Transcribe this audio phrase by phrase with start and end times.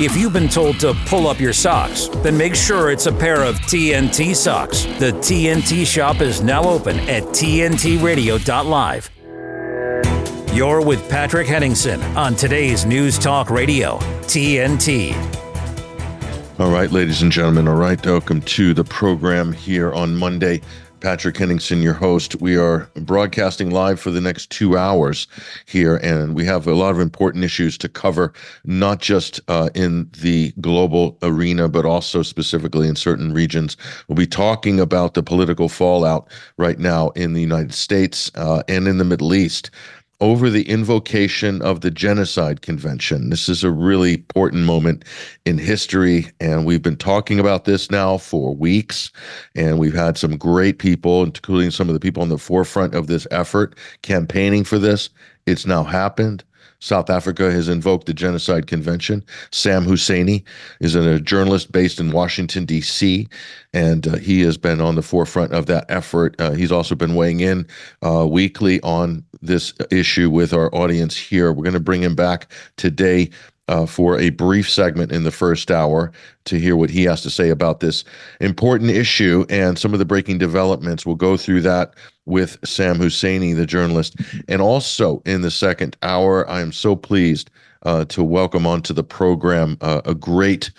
[0.00, 3.42] If you've been told to pull up your socks, then make sure it's a pair
[3.42, 4.84] of TNT socks.
[5.00, 9.10] The TNT shop is now open at TNTRadio.live.
[10.54, 13.98] You're with Patrick Henningsen on today's News Talk Radio,
[14.28, 15.16] TNT.
[16.60, 17.66] All right, ladies and gentlemen.
[17.66, 20.60] All right, welcome to the program here on Monday.
[21.00, 22.40] Patrick Henningsen, your host.
[22.40, 25.26] We are broadcasting live for the next two hours
[25.66, 28.32] here, and we have a lot of important issues to cover,
[28.64, 33.76] not just uh, in the global arena, but also specifically in certain regions.
[34.08, 38.88] We'll be talking about the political fallout right now in the United States uh, and
[38.88, 39.70] in the Middle East
[40.20, 43.30] over the invocation of the Genocide Convention.
[43.30, 45.04] This is a really important moment
[45.44, 49.12] in history, and we've been talking about this now for weeks.
[49.54, 53.06] And we've had some great people, including some of the people on the forefront of
[53.06, 55.08] this effort, campaigning for this.
[55.46, 56.42] It's now happened.
[56.80, 59.24] South Africa has invoked the Genocide Convention.
[59.50, 60.44] Sam Husseini
[60.80, 63.28] is a journalist based in Washington, D.C.,
[63.74, 66.34] and uh, he has been on the forefront of that effort.
[66.40, 67.66] Uh, he's also been weighing in
[68.04, 71.52] uh, weekly on this issue with our audience here.
[71.52, 73.30] We're going to bring him back today
[73.68, 76.10] uh, for a brief segment in the first hour
[76.44, 78.04] to hear what he has to say about this
[78.40, 81.04] important issue and some of the breaking developments.
[81.04, 81.94] We'll go through that
[82.26, 84.16] with Sam Husseini, the journalist.
[84.48, 87.50] And also in the second hour, I am so pleased
[87.84, 90.70] uh, to welcome onto the program uh, a great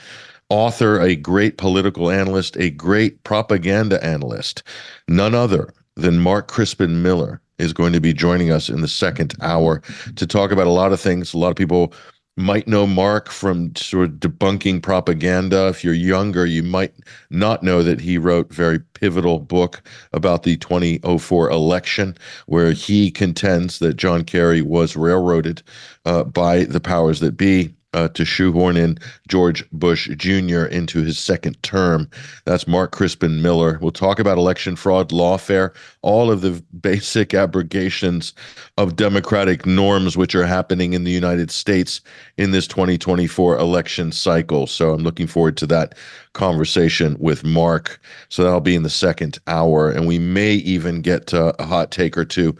[0.49, 4.63] author, a great political analyst, a great propaganda analyst,
[5.07, 9.35] none other than Mark Crispin Miller is going to be joining us in the second
[9.41, 9.81] hour
[10.15, 11.33] to talk about a lot of things.
[11.33, 11.93] A lot of people
[12.39, 15.67] might know Mark from sort of debunking propaganda.
[15.67, 16.93] If you're younger, you might
[17.29, 19.81] not know that he wrote a very pivotal book
[20.13, 25.61] about the 2004 election, where he contends that John Kerry was railroaded
[26.05, 30.65] uh, by the powers that be uh, to shoehorn in George Bush Jr.
[30.65, 32.09] into his second term.
[32.45, 33.79] That's Mark Crispin Miller.
[33.81, 38.33] We'll talk about election fraud, lawfare, all of the basic abrogations
[38.77, 42.01] of democratic norms which are happening in the United States
[42.37, 44.67] in this 2024 election cycle.
[44.67, 45.95] So I'm looking forward to that
[46.33, 47.99] conversation with Mark.
[48.29, 49.89] So that'll be in the second hour.
[49.89, 52.55] And we may even get uh, a hot take or two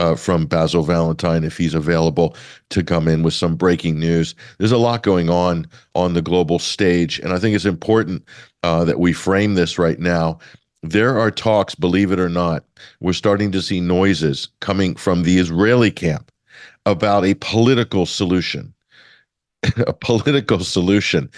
[0.00, 2.34] uh, from Basil Valentine if he's available
[2.70, 4.34] to come in with some breaking news.
[4.56, 8.24] There's a lot going on on the global stage, and I think it's important
[8.62, 10.38] uh, that we frame this right now.
[10.82, 12.64] There are talks, believe it or not,
[13.00, 16.32] we're starting to see noises coming from the Israeli camp
[16.86, 18.72] about a political solution.
[19.86, 21.28] a political solution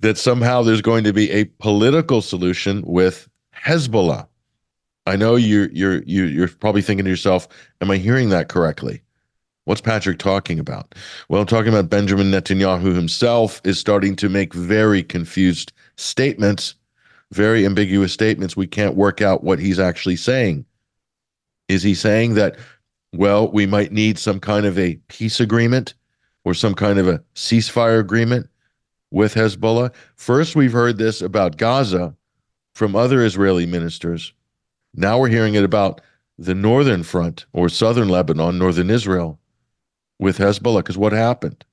[0.00, 4.26] that somehow there's going to be a political solution with Hezbollah.
[5.08, 7.48] I know you're you're you're probably thinking to yourself,
[7.80, 9.00] "Am I hearing that correctly?"
[9.64, 10.94] What's Patrick talking about?
[11.28, 16.74] Well, I'm talking about Benjamin Netanyahu himself is starting to make very confused statements,
[17.32, 18.56] very ambiguous statements.
[18.56, 20.66] We can't work out what he's actually saying.
[21.68, 22.56] Is he saying that,
[23.14, 25.94] well, we might need some kind of a peace agreement
[26.44, 28.48] or some kind of a ceasefire agreement
[29.10, 29.92] with Hezbollah?
[30.16, 32.14] First, we've heard this about Gaza
[32.74, 34.32] from other Israeli ministers.
[34.98, 36.00] Now we're hearing it about
[36.38, 39.38] the northern front or southern Lebanon, northern Israel
[40.18, 40.80] with Hezbollah.
[40.80, 41.64] Because what happened?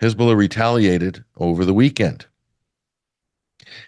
[0.00, 2.26] Hezbollah retaliated over the weekend.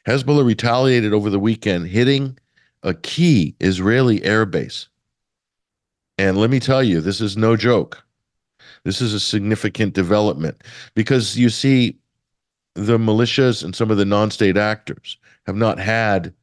[0.08, 2.36] Hezbollah retaliated over the weekend, hitting
[2.82, 4.88] a key Israeli airbase.
[6.18, 8.02] And let me tell you, this is no joke.
[8.82, 10.62] This is a significant development
[10.96, 11.96] because you see,
[12.74, 16.34] the militias and some of the non state actors have not had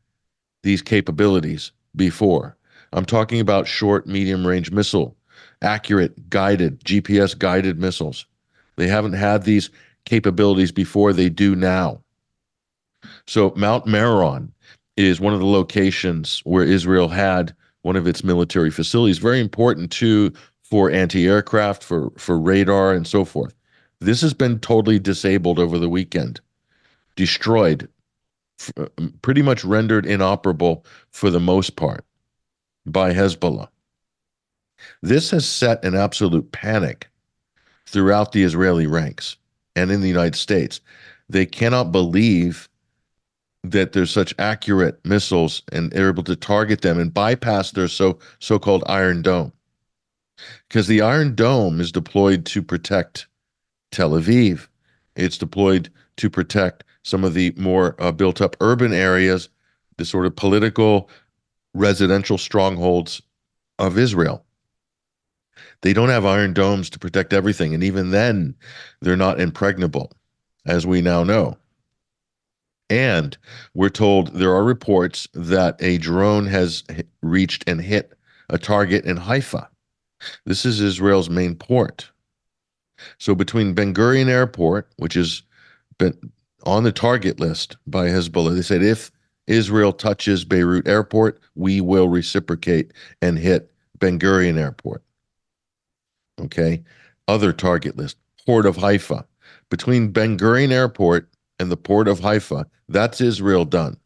[0.64, 2.58] these capabilities before.
[2.94, 5.16] I'm talking about short, medium range missile,
[5.62, 8.26] accurate, guided, GPS guided missiles.
[8.76, 9.70] They haven't had these
[10.06, 12.02] capabilities before, they do now.
[13.28, 14.52] So, Mount Meron
[14.98, 19.92] is one of the locations where Israel had one of its military facilities, very important
[19.92, 23.54] too for anti aircraft, for, for radar, and so forth.
[24.00, 26.42] This has been totally disabled over the weekend,
[27.16, 27.88] destroyed,
[28.78, 28.88] uh,
[29.22, 32.06] pretty much rendered inoperable for the most part
[32.86, 33.70] by Hezbollah.
[35.02, 37.10] This has set an absolute panic
[37.86, 39.38] throughout the Israeli ranks
[39.76, 40.82] and in the United States.
[41.30, 42.68] They cannot believe
[43.64, 48.18] that there's such accurate missiles and they're able to target them and bypass their so
[48.40, 49.54] so-called Iron Dome.
[50.68, 53.28] Because the Iron Dome is deployed to protect
[53.92, 54.68] Tel Aviv.
[55.16, 59.50] It's deployed to protect some of the more uh, built up urban areas,
[59.98, 61.10] the sort of political
[61.74, 63.22] residential strongholds
[63.80, 64.46] of Israel.
[65.82, 67.74] They don't have iron domes to protect everything.
[67.74, 68.56] And even then,
[69.02, 70.12] they're not impregnable.
[70.66, 71.58] as we now know.
[72.90, 73.38] And
[73.74, 76.84] we're told there are reports that a drone has
[77.22, 78.14] reached and hit
[78.50, 79.70] a target in Haifa.
[80.46, 82.12] This is Israel's main port.
[83.18, 85.42] So between Ben Gurion Airport, which has
[85.98, 86.32] been
[86.64, 89.12] on the target list by Hezbollah, they said if
[89.48, 92.92] Israel touches Beirut Airport, we will reciprocate
[93.22, 95.04] and hit Ben Gurion Airport.
[96.40, 96.84] Okay.
[97.28, 99.26] Other target list, Port of Haifa.
[99.70, 101.30] Between Ben Gurion Airport
[101.60, 103.98] and the Port of Haifa, that's Israel done.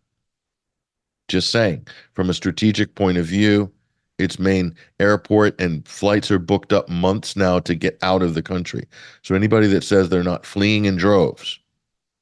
[1.27, 3.71] Just saying, from a strategic point of view,
[4.17, 8.43] its main airport and flights are booked up months now to get out of the
[8.43, 8.85] country.
[9.23, 11.59] So anybody that says they're not fleeing in droves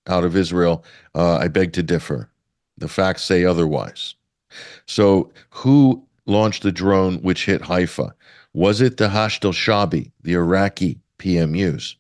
[0.07, 0.83] out of Israel,
[1.15, 2.29] uh, I beg to differ.
[2.77, 4.15] The facts say otherwise.
[4.85, 8.13] So who launched the drone which hit Haifa?
[8.53, 11.95] Was it the Hashd al-Shaabi, the Iraqi PMUs,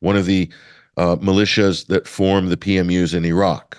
[0.00, 0.48] one of the
[0.96, 3.76] uh, militias that formed the PMUs in Iraq?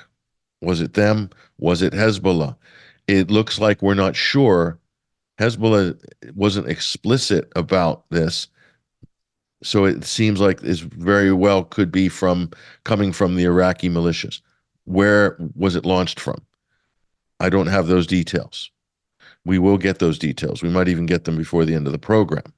[0.62, 1.30] Was it them?
[1.58, 2.56] Was it Hezbollah?
[3.08, 4.78] It looks like we're not sure
[5.40, 5.98] Hezbollah
[6.36, 8.48] wasn't explicit about this,
[9.62, 12.52] so it seems like this very well could be from
[12.84, 14.42] coming from the Iraqi militias.
[14.86, 16.42] Where was it launched from?
[17.40, 18.72] I don't have those details.
[19.46, 20.62] We will get those details.
[20.62, 22.54] We might even get them before the end of the program.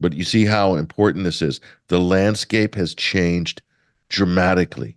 [0.00, 1.60] But you see how important this is.
[1.88, 3.60] The landscape has changed
[4.08, 4.96] dramatically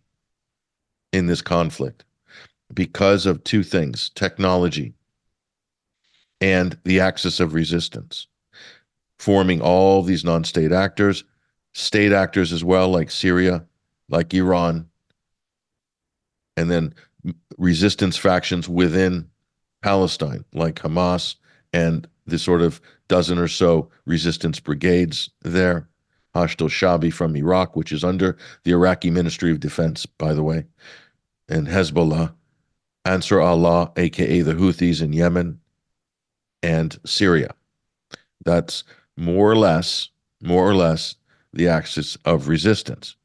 [1.12, 2.06] in this conflict
[2.74, 4.94] because of two things technology
[6.42, 8.28] and the axis of resistance,
[9.24, 11.24] forming all these non state actors,
[11.74, 13.66] state actors as well, like Syria,
[14.10, 14.90] like Iran,
[16.58, 16.94] and then
[17.58, 19.30] resistance factions within
[19.82, 21.36] Palestine, like Hamas
[21.72, 25.88] and the sort of dozen or so resistance brigades there.
[26.36, 30.66] Hashd al-Shaabi from Iraq, which is under the Iraqi Ministry of Defense, by the way,
[31.48, 32.34] and Hezbollah,
[33.06, 35.62] Ansar Allah, aka the Houthis in Yemen,
[36.62, 37.54] and Syria.
[38.44, 38.84] That's
[39.18, 40.10] more or less,
[40.42, 41.16] more or less
[41.54, 43.16] the axis of resistance.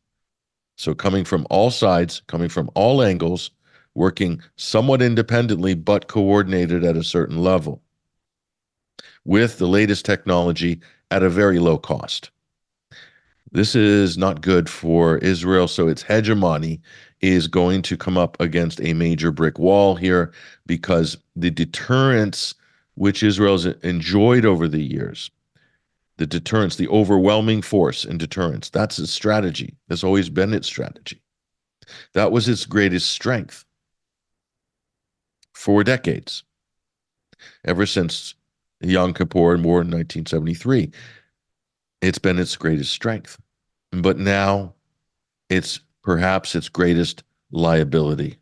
[0.76, 3.50] So coming from all sides, coming from all angles,
[3.94, 7.82] working somewhat independently but coordinated at a certain level
[9.25, 10.81] with the latest technology
[11.11, 12.31] at a very low cost.
[13.50, 16.81] This is not good for Israel, so its hegemony
[17.20, 20.32] is going to come up against a major brick wall here
[20.67, 22.55] because the deterrence
[22.94, 25.31] which Israel's enjoyed over the years,
[26.19, 29.75] the deterrence, the overwhelming force in deterrence, that's its strategy.
[29.88, 31.23] That's always been its strategy.
[32.12, 33.65] That was its greatest strength
[35.55, 36.43] for decades,
[37.65, 38.35] ever since
[38.81, 40.91] Yom Kippur and War in 1973.
[42.00, 43.38] It's been its greatest strength.
[43.91, 44.75] But now
[45.49, 48.37] it's perhaps its greatest liability.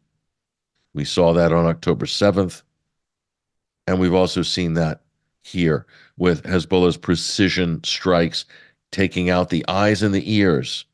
[0.93, 2.63] We saw that on October 7th.
[3.87, 5.03] And we've also seen that
[5.47, 8.45] here with Hezbollah's precision strikes
[8.91, 10.85] taking out the eyes and the ears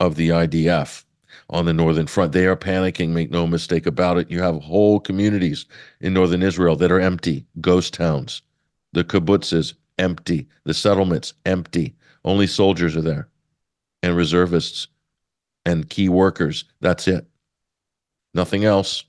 [0.00, 1.04] of the IDF
[1.50, 2.32] on the northern front.
[2.32, 4.30] They are panicking, make no mistake about it.
[4.30, 5.66] You have whole communities
[6.00, 8.42] in northern Israel that are empty, ghost towns.
[8.92, 10.46] The kibbutzes, empty.
[10.64, 11.94] The settlements, empty.
[12.24, 13.28] Only soldiers are there
[14.02, 14.88] and reservists
[15.64, 16.64] and key workers.
[16.80, 17.26] That's it.
[18.34, 19.04] Nothing else.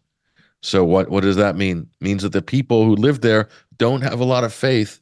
[0.62, 1.90] So what what does that mean?
[2.02, 3.48] It means that the people who live there
[3.80, 5.02] don't have a lot of faith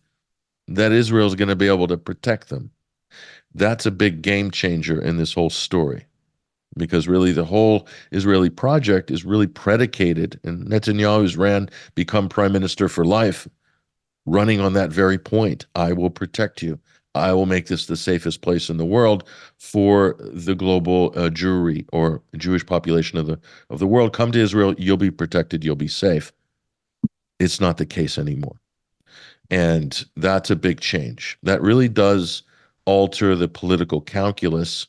[0.70, 2.72] that Israel is going to be able to protect them.
[3.54, 6.06] That's a big game changer in this whole story.
[6.78, 12.88] Because really the whole Israeli project is really predicated and Netanyahu's ran become prime minister
[12.88, 13.48] for life
[14.28, 15.66] running on that very point.
[15.76, 16.80] I will protect you.
[17.16, 21.86] I will make this the safest place in the world for the global uh, Jewry
[21.92, 24.14] or Jewish population of the of the world.
[24.14, 26.32] Come to Israel, you'll be protected, you'll be safe.
[27.40, 28.60] It's not the case anymore,
[29.50, 31.38] and that's a big change.
[31.44, 32.44] That really does
[32.86, 34.88] alter the political calculus,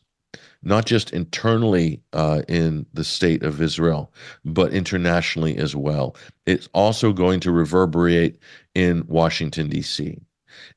[0.62, 4.12] not just internally uh, in the state of Israel,
[4.44, 6.16] but internationally as well.
[6.46, 8.38] It's also going to reverberate
[8.74, 10.20] in Washington D.C.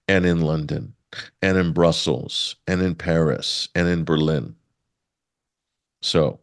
[0.07, 0.93] and in London
[1.41, 4.55] and in Brussels and in Paris and in Berlin.
[6.01, 6.39] So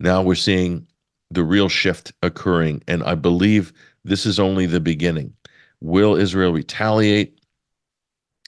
[0.00, 0.86] now we're seeing
[1.30, 2.82] the real shift occurring.
[2.88, 3.72] And I believe
[4.04, 5.32] this is only the beginning.
[5.80, 7.38] Will Israel retaliate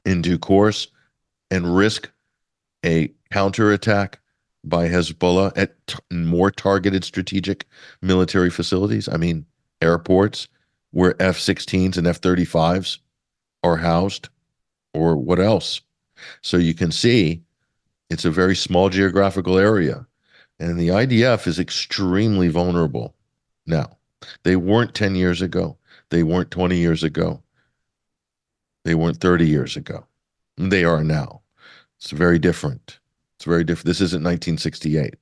[0.04, 0.88] in due course
[1.50, 2.10] and risk
[2.84, 4.20] a counterattack
[4.64, 7.66] by Hezbollah at t- more targeted strategic
[8.02, 9.08] military facilities?
[9.08, 9.46] I mean,
[9.80, 10.48] airports
[10.90, 12.98] where F 16s and F 35s
[13.62, 14.28] are housed
[14.94, 15.80] or what else.
[16.42, 17.42] So you can see
[18.10, 20.06] it's a very small geographical area,
[20.58, 23.14] And the IDF is extremely vulnerable
[23.66, 23.96] now.
[24.42, 25.77] They weren't 10 years ago.
[26.10, 27.42] They weren't 20 years ago.
[28.84, 30.06] They weren't 30 years ago.
[30.56, 31.42] They are now.
[31.98, 32.98] It's very different.
[33.36, 33.86] It's very different.
[33.86, 35.14] This isn't 1968.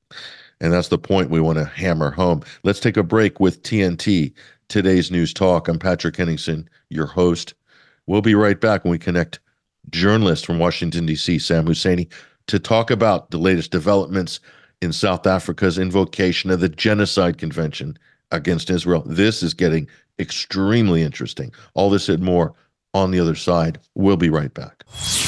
[0.61, 2.43] And that's the point we want to hammer home.
[2.63, 4.33] Let's take a break with TNT,
[4.69, 5.69] today's news talk.
[5.69, 7.55] I'm Patrick Henningsen, your host.
[8.07, 9.41] We'll be right back when we connect
[9.91, 12.11] journalist from Washington, D.C., Sam Husseini,
[12.47, 14.41] to talk about the latest developments
[14.81, 17.99] in South Africa's invocation of the Genocide Convention
[18.31, 19.03] against Israel.
[19.07, 19.89] This is getting
[20.19, 21.53] extremely interesting.
[21.75, 22.55] All this and more
[23.03, 23.79] on the other side.
[23.95, 24.85] We'll be right back.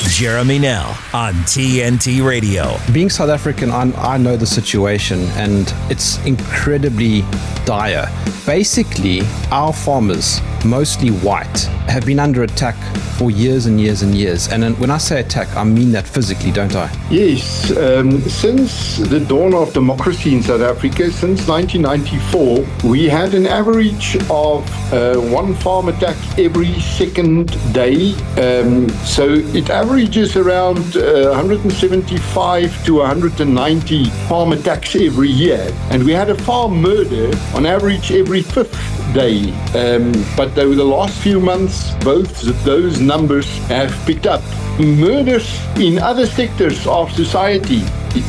[0.08, 2.76] Jeremy Nell on TNT Radio.
[2.92, 7.22] Being South African, I'm, i know the situation and it's incredibly
[7.64, 8.06] dire.
[8.46, 9.20] Basically,
[9.50, 12.76] our farmers, mostly white, have been under attack
[13.18, 14.48] for years and years and years.
[14.48, 16.90] And when I say attack, I mean that physically, don't I?
[17.10, 17.76] Yes.
[17.76, 24.16] Um, since the dawn of democracy in South Africa, since 1994, we had an average
[24.30, 28.14] of uh, one farm attack every second day.
[28.36, 35.72] Um, so it averages around uh, 175 to 190 farm attacks every year.
[35.90, 38.72] And we had a farm murder on average every fifth
[39.12, 39.50] day.
[39.74, 44.42] Um, but over the last few months, both those numbers have picked up.
[44.78, 47.82] Murders in other sectors of society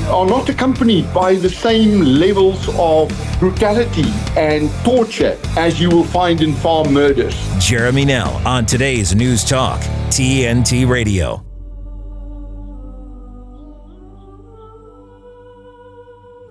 [0.08, 3.10] are not accompanied by the same levels of
[3.40, 7.36] brutality and torture as you will find in farm murders.
[7.60, 11.44] Jeremy Nell on today's News Talk, TNT Radio.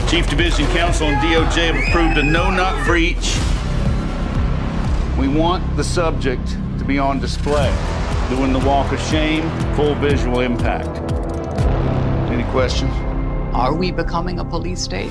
[0.04, 0.10] us.
[0.10, 3.36] Chief Division Counsel and DOJ have approved a no-knock breach
[5.18, 6.46] we want the subject
[6.78, 7.68] to be on display,
[8.30, 9.42] doing the walk of shame,
[9.74, 11.12] full visual impact.
[12.30, 12.92] Any questions?
[13.52, 15.10] Are we becoming a police state?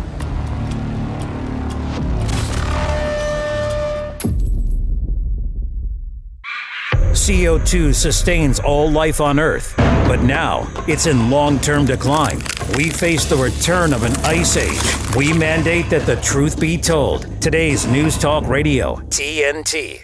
[7.21, 12.41] CO2 sustains all life on Earth, but now it's in long term decline.
[12.75, 15.15] We face the return of an ice age.
[15.15, 17.39] We mandate that the truth be told.
[17.39, 20.01] Today's News Talk Radio, TNT.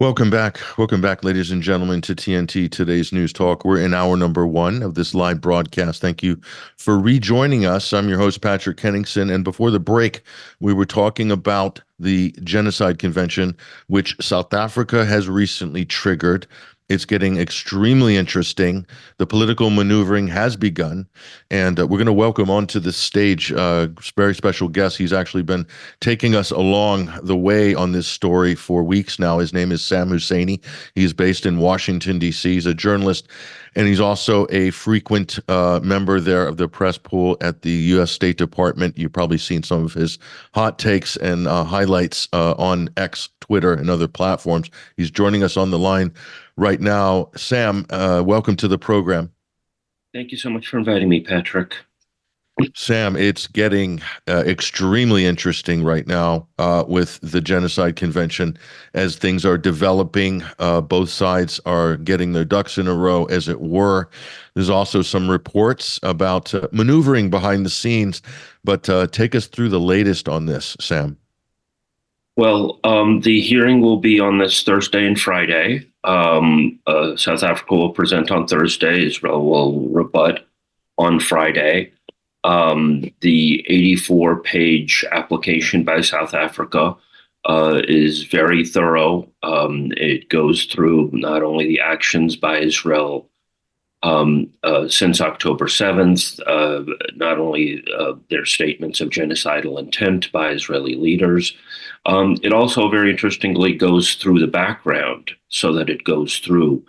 [0.00, 0.58] Welcome back.
[0.76, 3.64] Welcome back, ladies and gentlemen, to TNT Today's News Talk.
[3.64, 6.00] We're in hour number one of this live broadcast.
[6.00, 6.40] Thank you
[6.76, 7.92] for rejoining us.
[7.92, 9.30] I'm your host, Patrick Henningsen.
[9.30, 10.20] And before the break,
[10.58, 16.46] we were talking about the Genocide Convention, which South Africa has recently triggered.
[16.88, 18.86] It's getting extremely interesting.
[19.18, 21.08] The political maneuvering has begun,
[21.50, 24.96] and uh, we're going to welcome onto the stage a uh, very special guest.
[24.96, 25.66] He's actually been
[26.00, 29.40] taking us along the way on this story for weeks now.
[29.40, 30.62] His name is Sam Husseini.
[30.94, 32.54] He's based in Washington, D.C.
[32.54, 33.26] He's a journalist,
[33.76, 38.10] and he's also a frequent uh, member there of the press pool at the U.S.
[38.10, 38.96] State Department.
[38.96, 40.18] You've probably seen some of his
[40.54, 44.70] hot takes and uh, highlights uh, on X, Twitter, and other platforms.
[44.96, 46.12] He's joining us on the line
[46.56, 47.30] right now.
[47.36, 49.30] Sam, uh, welcome to the program.
[50.14, 51.76] Thank you so much for inviting me, Patrick.
[52.74, 58.56] Sam, it's getting uh, extremely interesting right now uh, with the Genocide Convention
[58.94, 60.42] as things are developing.
[60.58, 64.08] Uh, both sides are getting their ducks in a row, as it were.
[64.54, 68.22] There's also some reports about uh, maneuvering behind the scenes,
[68.64, 71.18] but uh, take us through the latest on this, Sam.
[72.36, 75.86] Well, um, the hearing will be on this Thursday and Friday.
[76.04, 79.06] Um, uh, South Africa will present on Thursday.
[79.06, 80.46] Israel will rebut
[80.96, 81.92] on Friday.
[82.46, 86.94] Um, the 84 page application by South Africa
[87.44, 89.28] uh, is very thorough.
[89.42, 93.28] Um, it goes through not only the actions by Israel
[94.04, 96.84] um, uh, since October 7th, uh,
[97.16, 101.56] not only uh, their statements of genocidal intent by Israeli leaders,
[102.04, 106.84] um, it also very interestingly goes through the background so that it goes through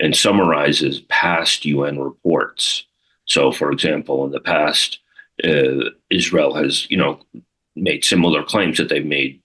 [0.00, 2.84] and summarizes past UN reports.
[3.26, 4.98] So, for example, in the past,
[5.44, 7.20] uh, Israel has, you know,
[7.74, 9.40] made similar claims that they've made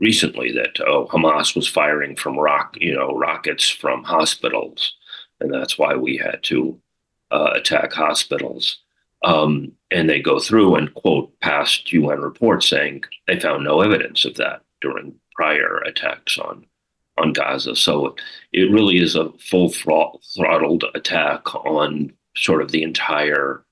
[0.00, 4.94] recently that oh, Hamas was firing from rock, you know, rockets from hospitals
[5.40, 6.80] and that's why we had to
[7.30, 8.78] uh, attack hospitals.
[9.22, 14.24] Um, and they go through and quote past UN reports saying they found no evidence
[14.24, 16.66] of that during prior attacks on
[17.16, 17.76] on Gaza.
[17.76, 18.16] So
[18.52, 23.64] it really is a full throttled attack on sort of the entire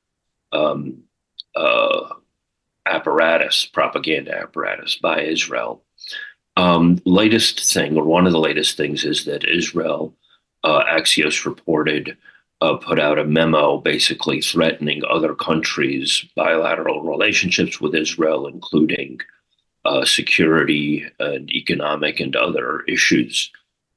[0.53, 1.03] um,
[1.57, 2.09] uh,
[2.87, 5.83] apparatus, propaganda apparatus by Israel.
[6.57, 10.15] Um, latest thing, or one of the latest things, is that Israel
[10.65, 12.17] uh, Axios reported,
[12.61, 19.19] uh, put out a memo basically threatening other countries' bilateral relationships with Israel, including
[19.85, 23.51] uh, security and economic and other issues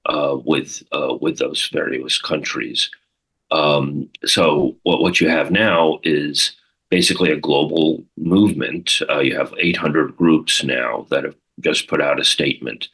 [0.07, 2.89] uh, with uh, with those various countries.
[3.52, 6.56] Um, so what what you have now is
[6.90, 9.02] basically a global movement.
[9.10, 12.90] Uh, you have 800 groups now that have just put out a statement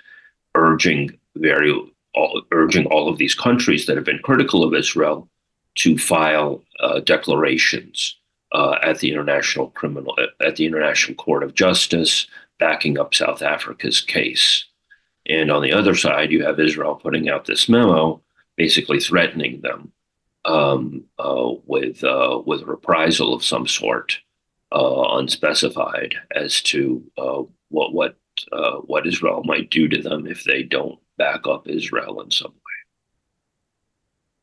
[0.55, 1.73] urging very
[2.13, 5.29] all, urging all of these countries that have been critical of Israel
[5.75, 8.17] to file uh, declarations
[8.51, 12.27] uh, at the international criminal at the International Court of Justice,
[12.59, 14.65] backing up South Africa's case.
[15.27, 18.21] And on the other side, you have Israel putting out this memo,
[18.57, 19.93] basically threatening them
[20.45, 24.19] um, uh, with uh, with reprisal of some sort,
[24.71, 28.17] uh, unspecified, as to uh, what what
[28.85, 32.53] what Israel might do to them if they don't back up Israel in some.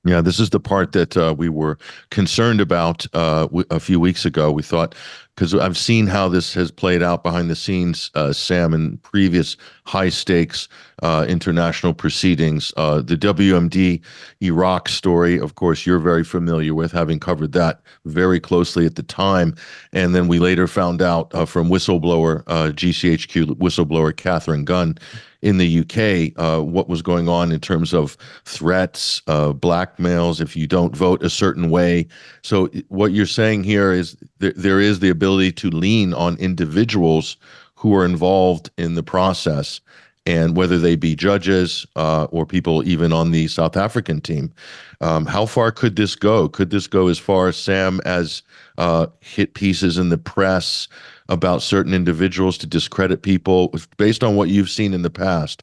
[0.04, 1.76] Yeah, this is the part that uh, we were
[2.10, 4.52] concerned about uh, w- a few weeks ago.
[4.52, 4.94] We thought,
[5.34, 9.56] because I've seen how this has played out behind the scenes, uh, Sam, in previous
[9.86, 10.68] high stakes
[11.02, 12.72] uh, international proceedings.
[12.76, 14.00] Uh, the WMD
[14.40, 19.02] Iraq story, of course, you're very familiar with, having covered that very closely at the
[19.02, 19.54] time.
[19.92, 24.96] And then we later found out uh, from whistleblower, GCHQ whistleblower Katharine Gun
[25.42, 30.56] in the UK uh, what was going on in terms of threats, uh, blackmails, if
[30.56, 32.06] you don't vote a certain way.
[32.42, 37.36] So, what you're saying here is th- there is the ability to lean on individuals
[37.74, 39.80] who are involved in the process.
[40.26, 44.52] And whether they be judges uh, or people even on the South African team,
[45.00, 46.50] um, how far could this go?
[46.50, 48.42] Could this go as far, Sam, as
[48.76, 50.86] uh, hit pieces in the press,
[51.28, 55.62] about certain individuals to discredit people based on what you've seen in the past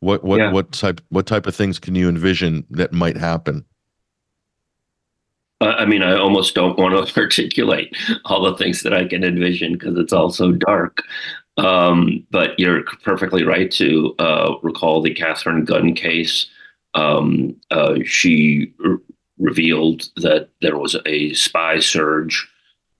[0.00, 0.52] what what yeah.
[0.52, 3.64] what type what type of things can you envision that might happen
[5.60, 9.72] I mean, I almost don't want to articulate all the things that I can envision
[9.72, 11.02] because it's all so dark.
[11.56, 16.46] Um, but you're perfectly right to uh, recall the Katharine Gun case.
[16.94, 19.00] Um, uh, she r-
[19.38, 22.46] revealed that there was a spy surge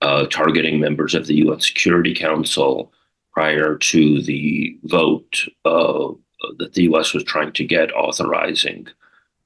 [0.03, 2.93] uh, targeting members of the UN Security Council
[3.33, 6.09] prior to the vote uh,
[6.59, 8.89] that the US was trying to get authorizing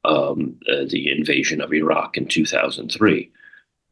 [0.04, 3.30] um, uh, the invasion of Iraq in 2003.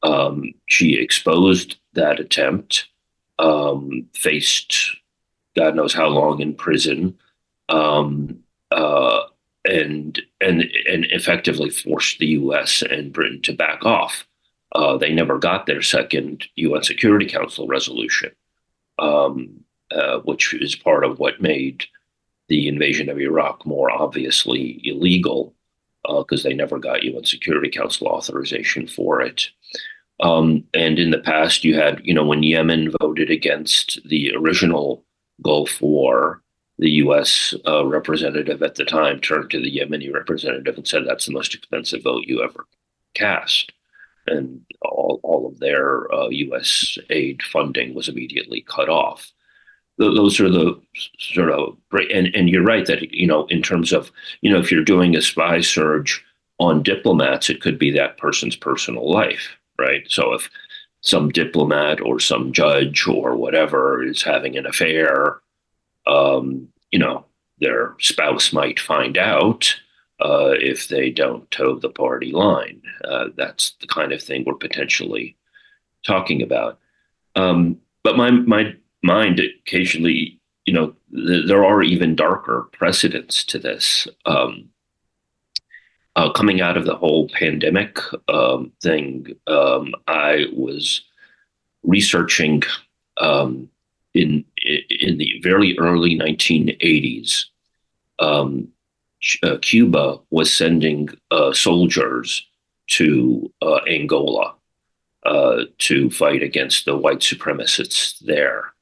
[0.02, 2.86] Um, she exposed that attempt,
[3.38, 4.98] um, faced
[5.58, 7.18] God knows how long in prison,
[7.68, 8.38] um,
[8.70, 9.22] uh,
[9.64, 12.82] and and and effectively forced the U.S.
[12.82, 14.26] and Britain to back off
[14.72, 18.32] uh, they never got their second UN Security Council resolution,
[18.98, 21.84] um, uh, which is part of what made
[22.48, 25.54] the invasion of Iraq more obviously illegal
[26.04, 29.48] because uh, they never got UN Security Council authorization for it.
[30.20, 35.04] Um, and in the past, you had, you know, when Yemen voted against the original
[35.42, 36.42] Gulf War,
[36.78, 37.54] the U.S.
[37.66, 41.54] Uh, representative at the time turned to the Yemeni representative and said, "That's the most
[41.54, 42.66] expensive vote you ever
[43.14, 43.72] cast."
[44.28, 46.98] And all, all of their uh, U.S.
[47.10, 49.32] aid funding was immediately cut off.
[49.98, 50.80] Those are the
[51.18, 54.12] sort of and and you're right that you know in terms of
[54.42, 56.24] you know if you're doing a spy surge
[56.58, 60.04] on diplomats, it could be that person's personal life, right?
[60.08, 60.48] So if
[61.00, 65.40] some diplomat or some judge or whatever is having an affair,
[66.06, 67.24] um, you know,
[67.60, 69.74] their spouse might find out
[70.20, 72.82] uh, if they don't toe the party line.
[73.04, 75.36] Uh, that's the kind of thing we're potentially
[76.06, 76.78] talking about.
[77.34, 83.58] Um, but my my mind occasionally you know, th- there are even darker precedents to
[83.58, 84.06] this.
[84.26, 84.68] Um,
[86.14, 91.00] uh, coming out of the whole pandemic um, thing, um, I was
[91.84, 92.64] researching
[93.16, 93.70] um,
[94.12, 94.44] in
[95.00, 97.46] in the very early 1980s.
[98.18, 98.68] Um,
[99.42, 102.46] uh, Cuba was sending uh, soldiers
[102.88, 104.54] to uh, Angola
[105.24, 108.72] uh, to fight against the white supremacists there,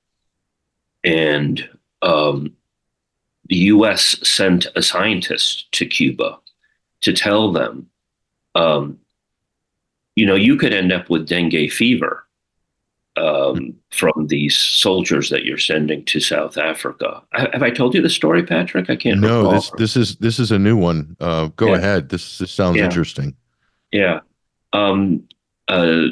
[1.03, 1.69] and
[2.03, 2.55] um,
[3.49, 4.17] the U.S.
[4.29, 6.39] sent a scientist to Cuba
[7.01, 7.89] to tell them,
[8.55, 8.99] um,
[10.15, 12.26] you know, you could end up with dengue fever
[13.17, 17.23] um, from these soldiers that you're sending to South Africa.
[17.33, 18.91] Have I told you the story, Patrick?
[18.91, 19.21] I can't.
[19.21, 19.53] No, recall.
[19.53, 21.17] this this is this is a new one.
[21.21, 21.77] Uh, go Yeah.
[21.79, 22.09] ahead.
[22.11, 22.85] This this sounds Yeah.
[22.85, 23.35] interesting.
[23.93, 24.21] Yeah.
[24.73, 25.23] Um,
[25.69, 26.09] uh,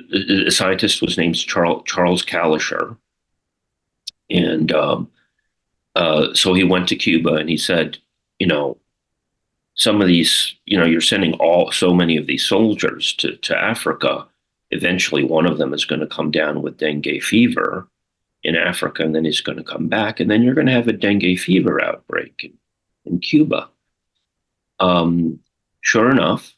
[0.46, 2.96] a scientist was named Charles Charles Calisher,
[4.30, 5.10] and um,
[5.94, 7.98] uh, so he went to Cuba and he said,
[8.38, 8.78] you know,
[9.74, 13.56] some of these, you know, you're sending all so many of these soldiers to to
[13.56, 14.26] Africa.
[14.74, 17.88] Eventually, one of them is going to come down with dengue fever
[18.42, 20.88] in Africa, and then he's going to come back, and then you're going to have
[20.88, 22.52] a dengue fever outbreak in,
[23.04, 23.70] in Cuba.
[24.80, 25.38] Um,
[25.80, 26.52] sure enough,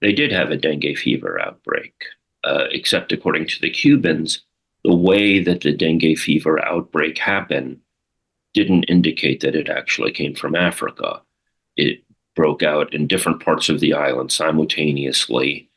[0.00, 1.94] they did have a dengue fever outbreak,
[2.42, 4.42] uh, except according to the Cubans,
[4.82, 7.78] the way that the dengue fever outbreak happened
[8.54, 11.22] didn't indicate that it actually came from Africa.
[11.76, 12.02] It
[12.34, 15.70] broke out in different parts of the island simultaneously.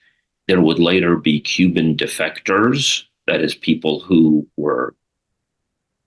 [0.50, 4.96] There would later be Cuban defectors, that is, people who were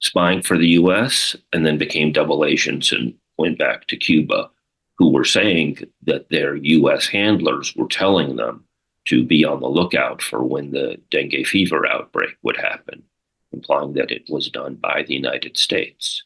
[0.00, 4.50] spying for the US and then became double agents and went back to Cuba,
[4.98, 8.64] who were saying that their US handlers were telling them
[9.04, 13.04] to be on the lookout for when the dengue fever outbreak would happen,
[13.52, 16.24] implying that it was done by the United States.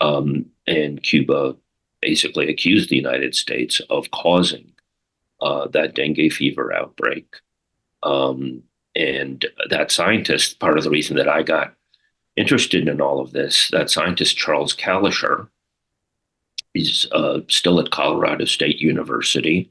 [0.00, 1.54] Um, and Cuba
[2.02, 4.72] basically accused the United States of causing
[5.40, 7.36] uh, that dengue fever outbreak.
[8.02, 8.62] Um,
[8.94, 11.74] and that scientist, part of the reason that I got
[12.36, 15.48] interested in all of this, that scientist, Charles Calisher,
[16.74, 19.70] is uh, still at Colorado State University.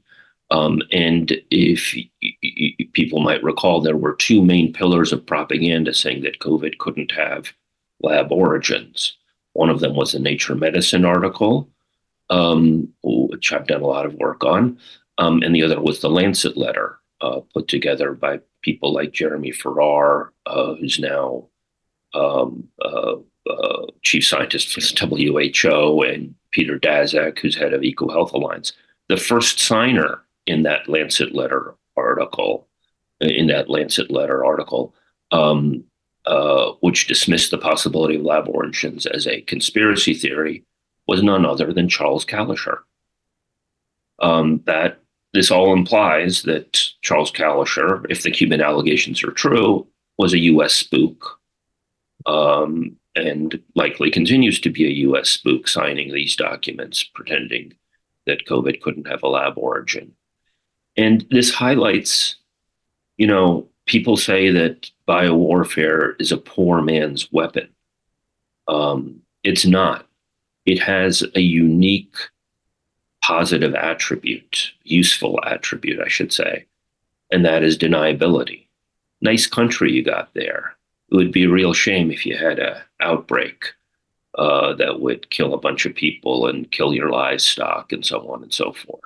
[0.50, 2.10] Um, and if y-
[2.42, 7.12] y- people might recall, there were two main pillars of propaganda saying that COVID couldn't
[7.12, 7.52] have
[8.02, 9.16] lab origins.
[9.52, 11.68] One of them was a Nature Medicine article,
[12.30, 14.78] um, which I've done a lot of work on,
[15.18, 19.50] um, and the other was the Lancet letter uh, put together by people like Jeremy
[19.50, 21.48] Farrar, uh, who's now
[22.14, 23.16] um, uh,
[23.48, 28.72] uh, chief scientist for the WHO, and Peter Daszak, who's head of EcoHealth Alliance.
[29.08, 32.68] The first signer in that Lancet letter article,
[33.20, 34.94] in that Lancet letter article,
[35.32, 35.84] um,
[36.26, 40.64] uh, which dismissed the possibility of lab origins as a conspiracy theory,
[41.06, 42.80] was none other than Charles Calisher.
[44.20, 45.00] Um, that
[45.32, 49.86] this all implies that Charles Calisher, if the Cuban allegations are true,
[50.16, 50.74] was a U.S.
[50.74, 51.38] spook,
[52.26, 55.28] um, and likely continues to be a U.S.
[55.28, 57.74] spook signing these documents, pretending
[58.26, 60.12] that COVID couldn't have a lab origin.
[60.96, 62.36] And this highlights,
[63.16, 67.68] you know, people say that biowarfare is a poor man's weapon.
[68.66, 70.06] Um, it's not.
[70.66, 72.16] It has a unique
[73.28, 76.64] positive attribute, useful attribute, I should say,
[77.30, 78.66] and that is deniability.
[79.20, 80.76] Nice country you got there.
[81.12, 83.66] It would be a real shame if you had a outbreak
[84.38, 88.42] uh, that would kill a bunch of people and kill your livestock and so on
[88.42, 89.02] and so forth.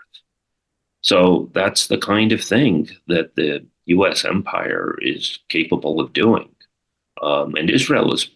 [1.01, 4.25] So that's the kind of thing that the U.S.
[4.25, 6.49] empire is capable of doing,
[7.23, 8.31] um, and Israel is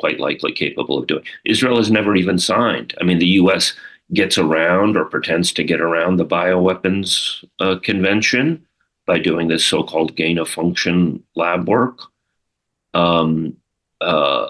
[0.00, 1.22] quite likely capable of doing.
[1.44, 2.92] Israel has never even signed.
[3.00, 3.74] I mean, the U.S.
[4.14, 8.66] gets around or pretends to get around the bioweapons uh, convention
[9.06, 12.00] by doing this so-called gain of function lab work.
[12.94, 13.56] Um,
[14.00, 14.48] uh,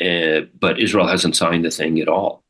[0.00, 2.42] eh, but Israel hasn't signed the thing at all.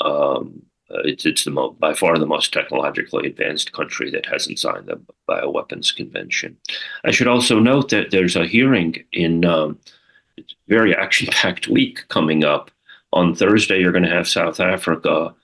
[0.00, 4.58] Um, uh, it's it's the mo- by far the most technologically advanced country that hasn't
[4.58, 6.56] signed the bioweapons convention.
[7.04, 9.78] I should also note that there's a hearing in um,
[10.68, 12.70] very action-packed week coming up.
[13.12, 15.34] On Thursday, you're going to have South Africa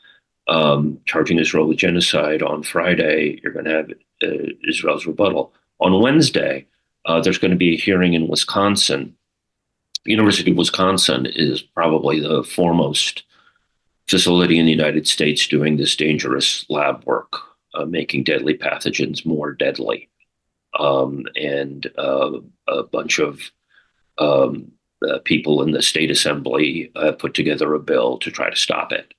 [0.48, 2.42] um, charging Israel with genocide.
[2.42, 3.90] On Friday, you're going to have
[4.22, 5.52] uh, Israel's rebuttal.
[5.80, 6.66] On Wednesday,
[7.06, 9.16] uh, there's going to be a hearing in Wisconsin.
[10.04, 13.24] The University of Wisconsin is probably the foremost
[14.08, 17.36] facility in the United States doing this dangerous lab work,
[17.74, 20.08] uh, making deadly pathogens more deadly.
[20.78, 22.32] Um, and uh,
[22.68, 23.40] a bunch of
[24.18, 28.56] um, the people in the state assembly uh, put together a bill to try to
[28.56, 29.14] stop it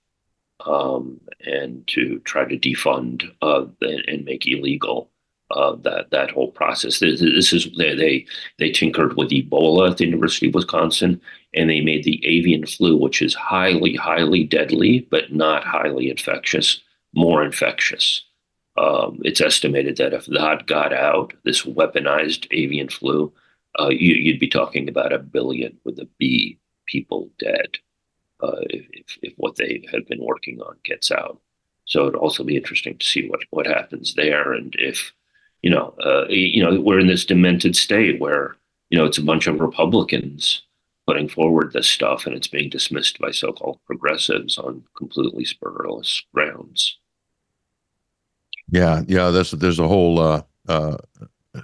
[0.65, 5.09] um, and to try to defund uh, and, and, make illegal
[5.51, 6.99] uh, that that whole process.
[6.99, 8.25] This, this is they, they,
[8.59, 11.21] they tinkered with Ebola at the University of Wisconsin,
[11.53, 16.81] and they made the avian flu, which is highly highly deadly but not highly infectious,
[17.13, 18.23] more infectious.
[18.77, 23.33] Um, it's estimated that if that got out, this weaponized avian flu,
[23.79, 27.77] uh, you, would be talking about a billion with a B people dead
[28.41, 31.39] uh, if, if, what they have been working on gets out.
[31.85, 35.13] So it'd also be interesting to see what, what happens there and if,
[35.61, 38.55] you know, uh, you know, we're in this demented state where,
[38.89, 40.63] you know, it's a bunch of Republicans
[41.07, 46.97] putting forward this stuff and it's being dismissed by so-called progressives on completely spurious grounds.
[48.71, 49.29] Yeah, yeah.
[49.29, 50.97] There's there's a whole uh, uh,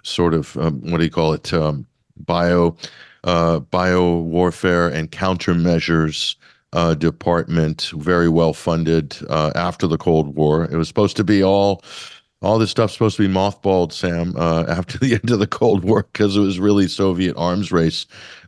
[0.03, 1.53] sort of um, what do you call it?
[1.53, 1.87] Um,
[2.17, 2.75] bio
[3.23, 6.35] uh, bio warfare and countermeasures
[6.73, 10.65] uh, department, very well funded uh, after the Cold War.
[10.65, 11.84] It was supposed to be all
[12.41, 15.84] all this stuff's supposed to be mothballed, Sam, uh, after the end of the Cold
[15.84, 18.06] War because it was really Soviet arms race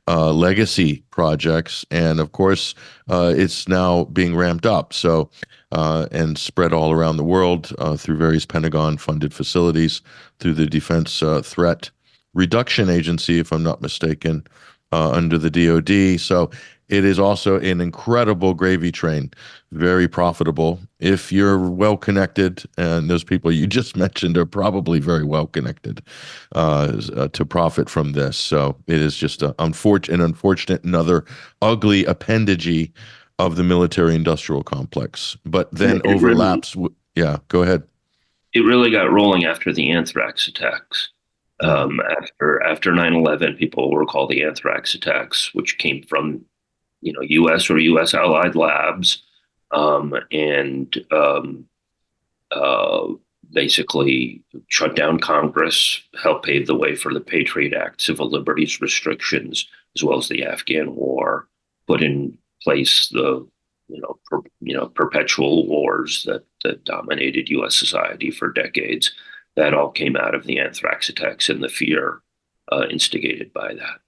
[0.07, 2.73] uh, legacy projects, and of course,
[3.09, 4.93] uh, it's now being ramped up.
[4.93, 5.29] So.
[5.71, 10.01] Uh, and spread all around the world uh, through various Pentagon-funded facilities,
[10.39, 11.91] through the Defense uh, Threat
[12.33, 14.43] Reduction Agency, if I'm not mistaken,
[14.91, 16.19] under the DoD.
[16.19, 16.49] So
[16.89, 19.31] it is also an incredible gravy train,
[19.71, 20.79] very profitable.
[20.99, 26.01] If you're well connected, and those people you just mentioned are probably very well connected
[26.55, 28.37] uh, uh, to profit from this.
[28.37, 31.25] So it is just a unfortunate, an unfortunate, another
[31.61, 32.91] ugly appendage
[33.37, 35.37] of the military-industrial complex.
[35.45, 36.75] But then it overlaps.
[36.75, 37.83] Really, yeah, go ahead.
[38.53, 41.09] It really got rolling after the anthrax attacks.
[41.61, 46.45] Um, after after 9/11, people recall the anthrax attacks, which came from
[47.01, 47.69] you know, U.S.
[47.69, 48.13] or U.S.
[48.13, 49.23] allied labs,
[49.71, 51.65] um, and um,
[52.51, 53.07] uh,
[53.51, 59.67] basically shut down Congress, help pave the way for the Patriot Act, civil liberties restrictions,
[59.95, 61.47] as well as the Afghan War,
[61.87, 63.47] put in place the
[63.87, 67.75] you know per, you know perpetual wars that that dominated U.S.
[67.75, 69.11] society for decades.
[69.55, 72.21] That all came out of the anthrax attacks and the fear
[72.71, 73.99] uh, instigated by that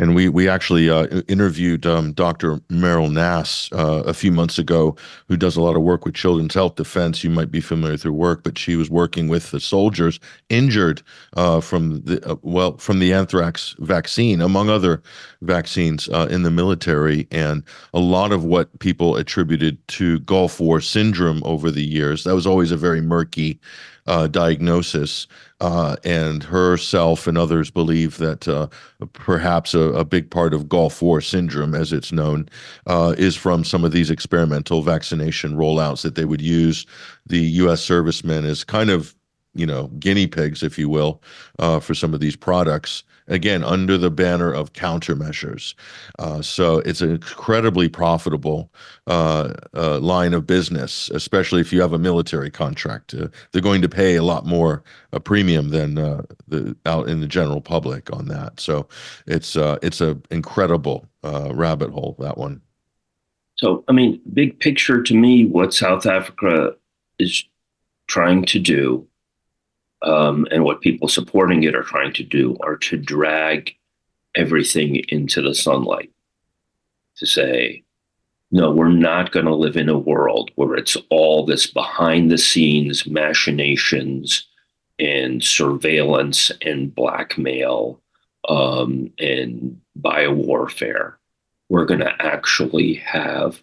[0.00, 2.56] and we we actually uh, interviewed um, Dr.
[2.70, 4.96] Meryl Nass uh, a few months ago,
[5.28, 7.22] who does a lot of work with Children's Health Defense.
[7.22, 11.02] You might be familiar with her work, but she was working with the soldiers injured
[11.36, 15.02] uh, from the uh, well from the anthrax vaccine, among other
[15.42, 20.80] vaccines uh, in the military, and a lot of what people attributed to Gulf War
[20.80, 22.24] syndrome over the years.
[22.24, 23.60] That was always a very murky
[24.10, 25.26] uh, diagnosis.
[25.62, 28.66] Uh, and herself and others believe that uh,
[29.12, 32.48] perhaps a, a, big part of Gulf War syndrome, as it's known,
[32.86, 36.86] uh, is from some of these experimental vaccination rollouts that they would use
[37.26, 37.82] the U.S.
[37.82, 39.14] servicemen as kind of,
[39.54, 41.22] you know, guinea pigs, if you will,
[41.58, 45.74] uh, for some of these products again under the banner of countermeasures.
[46.18, 48.70] Uh, so it's an incredibly profitable
[49.06, 53.14] uh, uh, line of business, especially if you have a military contract.
[53.14, 54.82] Uh, they're going to pay a lot more
[55.12, 58.60] a premium than uh, the out in the general public on that.
[58.60, 58.88] So
[59.26, 62.60] it's uh, it's an incredible rabbit hole that one.
[63.56, 66.74] So I mean, big picture to me, what South Africa
[67.18, 67.44] is
[68.08, 69.06] trying to do
[70.02, 73.74] um, and what people supporting it are trying to do are to drag
[74.34, 76.10] everything into the sunlight
[77.16, 77.82] to say,
[78.50, 82.38] no, we're not going to live in a world where it's all this behind the
[82.38, 84.46] scenes machinations
[84.98, 88.00] and surveillance and blackmail
[88.48, 91.14] um, and biowarfare.
[91.68, 93.62] We're going to actually have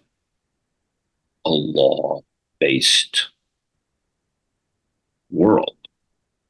[1.44, 2.22] a law
[2.58, 3.28] based
[5.30, 5.77] world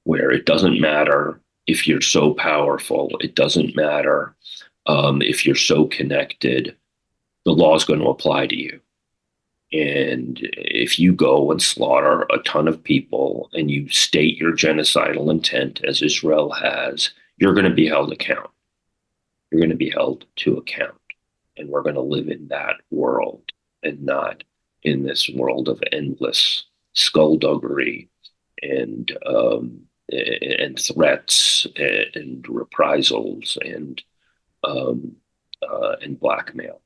[0.08, 4.34] where it doesn't matter if you're so powerful, it doesn't matter
[4.86, 6.74] um, if you're so connected,
[7.44, 8.80] the law is going to apply to you.
[9.70, 15.30] And if you go and slaughter a ton of people and you state your genocidal
[15.30, 18.48] intent, as Israel has, you're going to be held account.
[19.50, 20.94] You're going to be held to account.
[21.58, 23.42] And we're going to live in that world
[23.82, 24.42] and not
[24.84, 28.08] in this world of endless skullduggery
[28.62, 34.02] and um, and threats and reprisals and
[34.64, 35.16] um,
[35.62, 36.80] uh, and blackmail.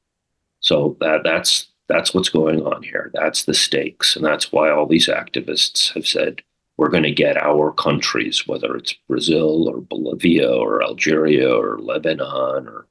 [0.61, 3.11] So that that's that's what's going on here.
[3.15, 6.43] That's the stakes, and that's why all these activists have said
[6.77, 12.67] we're going to get our countries, whether it's Brazil or Bolivia or Algeria or Lebanon
[12.67, 12.87] or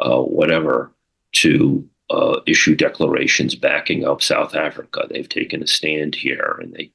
[0.00, 0.92] uh, whatever
[1.32, 5.06] to uh, issue declarations backing up South Africa.
[5.08, 6.92] They've taken a stand here, and they,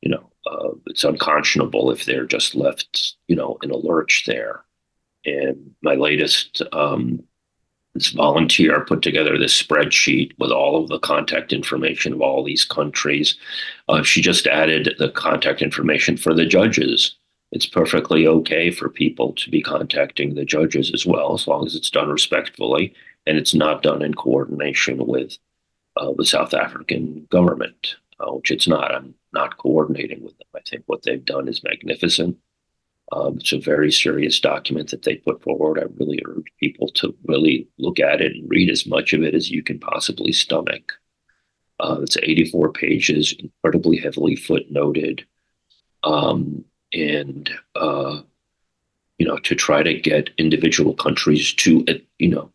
[0.00, 4.64] you know, uh, it's unconscionable if they're just left, you know, in a lurch there.
[5.24, 7.22] And my latest um,
[7.94, 12.64] this volunteer put together this spreadsheet with all of the contact information of all these
[12.64, 13.36] countries.
[13.88, 17.16] Uh, she just added the contact information for the judges.
[17.50, 21.74] It's perfectly okay for people to be contacting the judges as well, as long as
[21.74, 22.94] it's done respectfully
[23.26, 25.36] and it's not done in coordination with
[25.96, 28.94] uh, the South African government, which it's not.
[28.94, 30.48] I'm not coordinating with them.
[30.54, 32.36] I think what they've done is magnificent.
[33.12, 35.78] Um, it's a very serious document that they put forward.
[35.78, 39.34] I really urge people to really look at it and read as much of it
[39.34, 40.92] as you can possibly stomach.
[41.80, 45.24] Uh, it's 84 pages, incredibly heavily footnoted,
[46.02, 48.20] um, and uh,
[49.18, 52.50] you know to try to get individual countries to uh, you know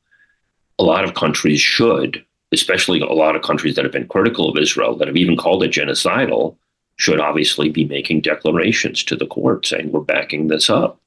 [0.77, 4.57] a lot of countries should, especially a lot of countries that have been critical of
[4.57, 6.55] Israel that have even called it genocidal
[6.97, 10.99] should obviously be making declarations to the court saying we're backing this up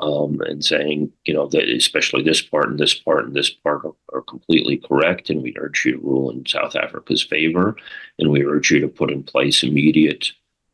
[0.00, 3.84] um, and saying, you know, that especially this part and this part and this part
[3.84, 5.28] are, are, completely correct.
[5.28, 7.76] And we urge you to rule in South Africa's favor.
[8.18, 10.32] And we urge you to put in place immediate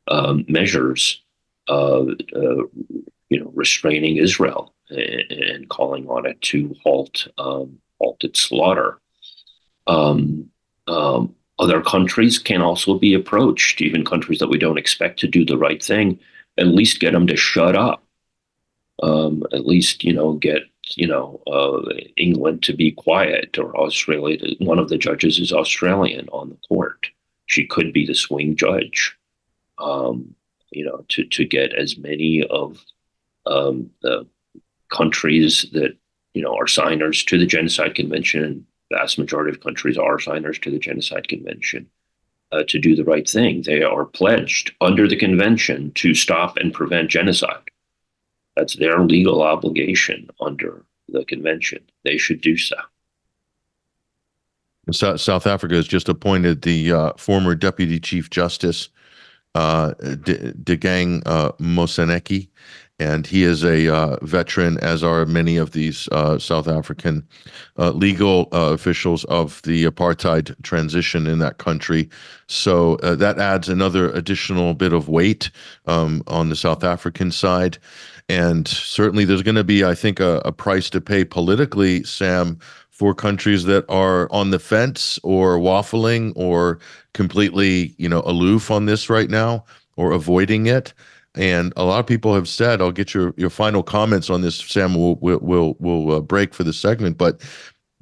[0.08, 1.22] um, measures,
[1.68, 2.04] uh,
[3.28, 9.00] you know, restraining Israel and, and, calling on it to halt, um, halt its slaughter.
[9.88, 10.48] Um,
[10.86, 15.44] um other countries can also be approached, even countries that we don't expect to do
[15.44, 16.18] the right thing,
[16.56, 18.04] at least get them to shut up.
[19.02, 20.62] Um, at least, you know, get,
[20.96, 21.82] you know, uh,
[22.16, 24.38] England to be quiet or Australia.
[24.38, 27.08] To, one of the judges is Australian on the court.
[27.46, 29.16] She could be the swing judge,
[29.78, 30.34] um,
[30.70, 32.84] you know, to, to get as many of
[33.46, 34.26] um, the
[34.90, 35.96] countries that,
[36.34, 40.70] you know, are signers to the Genocide Convention vast majority of countries are signers to
[40.70, 41.88] the Genocide Convention,
[42.52, 43.62] uh, to do the right thing.
[43.62, 47.70] They are pledged under the convention to stop and prevent genocide.
[48.56, 51.84] That's their legal obligation under the convention.
[52.04, 52.76] They should do so.
[54.90, 58.88] South Africa has just appointed the uh, former Deputy Chief Justice
[59.54, 62.48] uh, Dikgang uh, Moseneke
[62.98, 67.26] and he is a uh, veteran, as are many of these uh, South African
[67.78, 72.08] uh, legal uh, officials of the apartheid transition in that country.
[72.48, 75.50] So uh, that adds another additional bit of weight
[75.86, 77.78] um, on the South African side.
[78.28, 82.58] And certainly there's going to be, I think, a, a price to pay politically, Sam,
[82.90, 86.80] for countries that are on the fence or waffling or
[87.14, 89.64] completely, you know, aloof on this right now
[89.96, 90.92] or avoiding it.
[91.34, 94.56] And a lot of people have said, I'll get your, your final comments on this,
[94.56, 94.94] Sam.
[94.94, 97.40] We'll, we'll, we'll, uh, break for the segment, but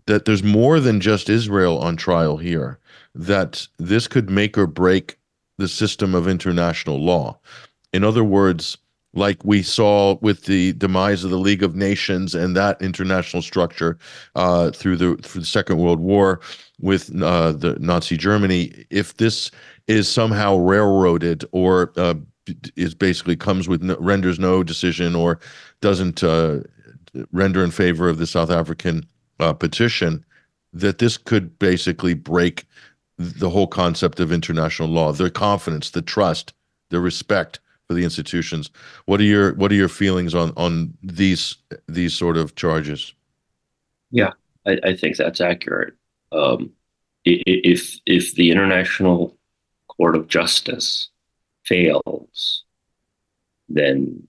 [0.06, 2.78] that there's more than just Israel on trial here,
[3.14, 5.18] that this could make or break
[5.58, 7.38] the system of international law.
[7.92, 8.78] In other words,
[9.16, 13.98] like we saw with the demise of the League of Nations and that international structure
[14.34, 16.40] uh, through the through the Second World War
[16.80, 19.50] with uh, the Nazi Germany, if this
[19.86, 22.14] is somehow railroaded or uh,
[22.76, 25.38] is basically comes with no, renders no decision or
[25.80, 26.60] doesn't uh,
[27.32, 29.04] render in favor of the South African
[29.40, 30.24] uh, petition,
[30.72, 32.64] that this could basically break
[33.18, 36.52] the whole concept of international law, the confidence, the trust,
[36.90, 38.70] the respect for the institutions.
[39.06, 41.56] What are your what are your feelings on on these
[41.88, 43.14] these sort of charges?
[44.10, 44.32] Yeah,
[44.66, 45.94] I, I think that's accurate.
[46.32, 46.72] Um,
[47.24, 49.36] if if the International
[49.88, 51.08] Court of Justice
[51.66, 52.64] fails,
[53.68, 54.26] then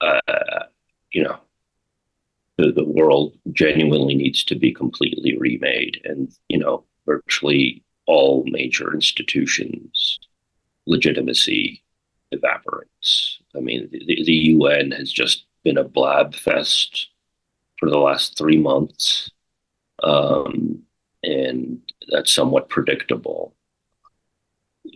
[0.00, 0.20] uh,
[1.12, 1.38] you know
[2.58, 8.94] the, the world genuinely needs to be completely remade, and you know virtually all major
[8.94, 10.18] institutions
[10.86, 11.82] legitimacy
[12.32, 13.38] evaporates.
[13.56, 17.08] I mean, the, the UN has just been a blab fest
[17.78, 19.30] for the last three months,
[20.02, 20.82] um,
[21.22, 23.54] and that's somewhat predictable.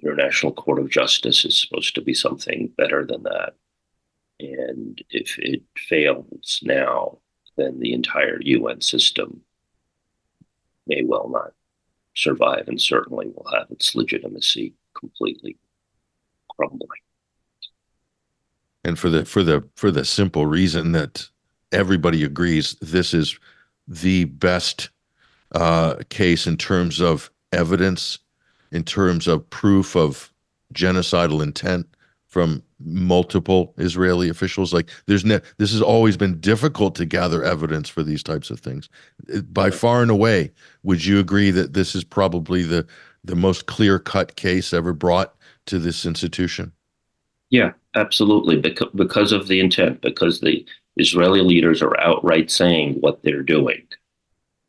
[0.05, 3.55] International Court of Justice is supposed to be something better than that.
[4.40, 7.18] And if it fails now,
[7.57, 9.40] then the entire UN system
[10.86, 11.52] may well not
[12.14, 15.57] survive and certainly will have its legitimacy completely
[16.50, 17.00] crumbling.
[18.84, 21.28] And for the for the for the simple reason that
[21.72, 23.38] everybody agrees this is
[23.88, 24.90] the best
[25.52, 28.18] uh, case in terms of evidence
[28.75, 30.33] in terms of proof of
[30.75, 31.87] genocidal intent
[32.27, 34.75] from multiple Israeli officials?
[34.75, 38.59] Like, there's ne- this has always been difficult to gather evidence for these types of
[38.61, 38.89] things.
[39.53, 40.53] By far and away,
[40.83, 42.87] would you agree that this is probably the
[43.27, 46.72] the most clear cut case ever brought to this institution?
[47.49, 48.57] Yeah, absolutely.
[48.57, 50.66] Because because of the intent, because the
[50.97, 53.83] Israeli leaders are outright saying what they're doing.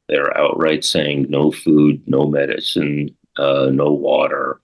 [0.07, 4.61] They're outright saying no food, no medicine, uh, no water.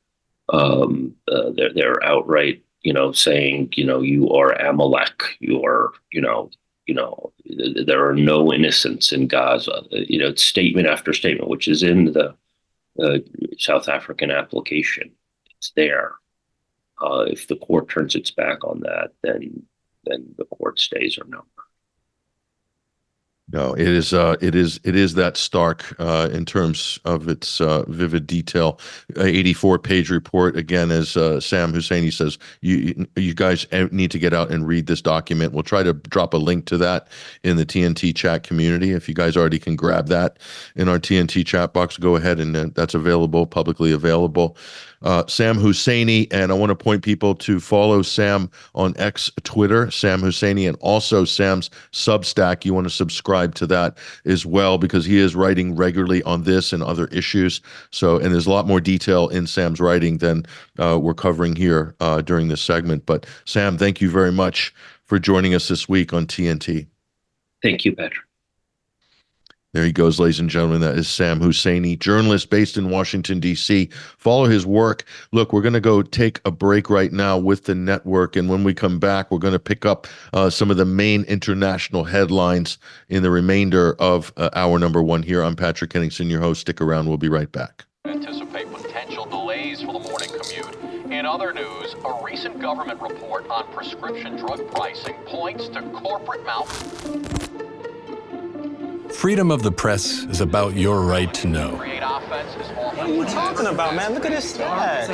[0.50, 5.24] Um, uh, they're they're outright, you know, saying, you know, you are Amalek.
[5.40, 6.52] You are, you know,
[6.86, 7.32] you know,
[7.86, 9.84] there are no innocents in Gaza.
[9.92, 12.36] You know, statement after statement, which is in the
[13.02, 13.20] uh,
[13.58, 15.12] South African application.
[15.58, 16.16] It's there.
[17.02, 19.64] Uh, if the court turns its back on that, then
[20.06, 21.48] then the court stays or numbered.
[23.54, 24.14] No, it is.
[24.14, 24.80] Uh, it is.
[24.84, 28.80] It is that stark uh, in terms of its uh, vivid detail.
[29.18, 32.38] Eighty-four page report again, as uh, Sam Husseini says.
[32.62, 35.54] You you guys need to get out and read this document.
[35.54, 37.08] We'll try to drop a link to that
[37.44, 38.92] in the TNT chat community.
[38.92, 40.40] If you guys already can grab that
[40.76, 44.58] in our TNT chat box, go ahead and uh, that's available, publicly available
[45.04, 46.28] uh, Sam Husseini.
[46.32, 50.78] And I want to point people to follow Sam on X Twitter, Sam Husseini, and
[50.80, 52.66] also Sam's Substack.
[52.66, 56.74] You want to subscribe to that as well because he is writing regularly on this
[56.74, 57.62] and other issues.
[57.92, 60.46] So, and there's a lot more detail in Sam's writing than
[60.80, 63.06] uh, we're covering here uh, during this segment.
[63.06, 64.74] But Sam, thank you very much
[65.06, 66.88] for joining us this week on TNT.
[67.62, 68.26] Thank you, Patrick.
[69.74, 70.82] There he goes, ladies and gentlemen.
[70.82, 73.90] That is Sam Husseini, journalist based in Washington, D.C.
[74.18, 75.06] Follow his work.
[75.32, 78.36] Look, we're going to go take a break right now with the network.
[78.36, 81.24] And when we come back, we're going to pick up uh, some of the main
[81.24, 85.42] international headlines in the remainder of uh, hour number one here.
[85.42, 86.62] I'm Patrick Henningsen, your host.
[86.62, 87.08] Stick around.
[87.08, 87.86] We'll be right back.
[88.04, 91.12] Anticipate potential delays for the morning commute.
[91.14, 97.71] In other news, a recent government report on prescription drug pricing points to corporate mouth.
[99.14, 101.76] Freedom of the press is about your right to know.
[101.76, 104.14] What are you talking about, man?
[104.14, 105.10] Look at his stats.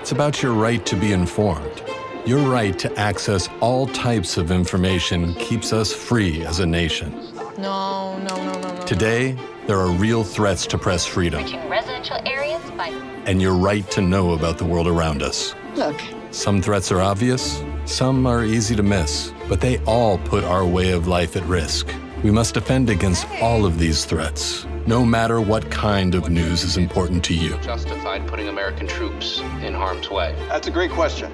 [0.00, 1.82] It's about your right to be informed.
[2.26, 7.12] Your right to access all types of information keeps us free as a nation.
[7.58, 8.82] No, no, no, no, no.
[8.86, 9.36] Today,
[9.66, 11.42] there are real threats to press freedom.
[11.68, 12.88] Residential areas by.
[13.26, 15.54] And your right to know about the world around us.
[15.74, 16.00] Look.
[16.32, 20.92] Some threats are obvious, some are easy to miss, but they all put our way
[20.92, 21.92] of life at risk.
[22.22, 26.76] We must defend against all of these threats, no matter what kind of news is
[26.76, 27.58] important to you.
[27.58, 30.36] Justified putting American troops in harm's way?
[30.48, 31.32] That's a great question.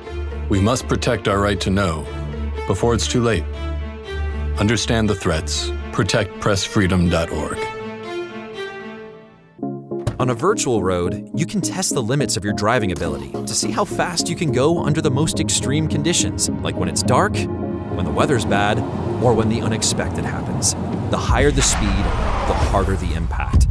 [0.49, 2.07] We must protect our right to know
[2.66, 3.45] before it's too late.
[4.59, 5.68] Understand the threats.
[5.93, 7.59] ProtectPressFreedom.org.
[10.18, 13.70] On a virtual road, you can test the limits of your driving ability to see
[13.70, 17.36] how fast you can go under the most extreme conditions, like when it's dark,
[17.99, 18.78] when the weather's bad,
[19.24, 20.74] or when the unexpected happens.
[21.11, 23.66] The higher the speed, the harder the impact.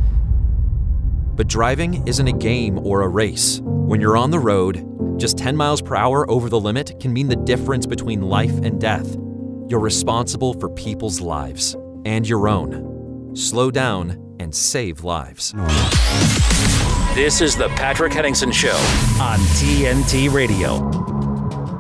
[1.38, 3.62] But driving isn't a game or a race.
[3.64, 4.84] When you're on the road,
[5.18, 8.82] just 10 miles per hour over the limit can mean the difference between life and
[8.82, 9.16] death.
[9.70, 13.34] You're responsible for people's lives and your own.
[13.34, 15.54] Slow down and save lives.
[17.16, 18.76] This is the Patrick Henningsen Show
[19.22, 21.17] on TNT Radio.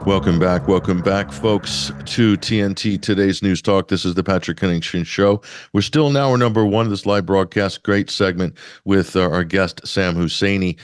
[0.08, 0.70] Welcome back.
[0.70, 3.89] Welcome back, folks, to TNT Today's News Talk.
[3.89, 5.41] This is the Patrick Henningsen Show.
[5.74, 7.84] We're still in hour number one of this live broadcast.
[7.84, 10.80] Great segment with uh, our guest, Sam Husseini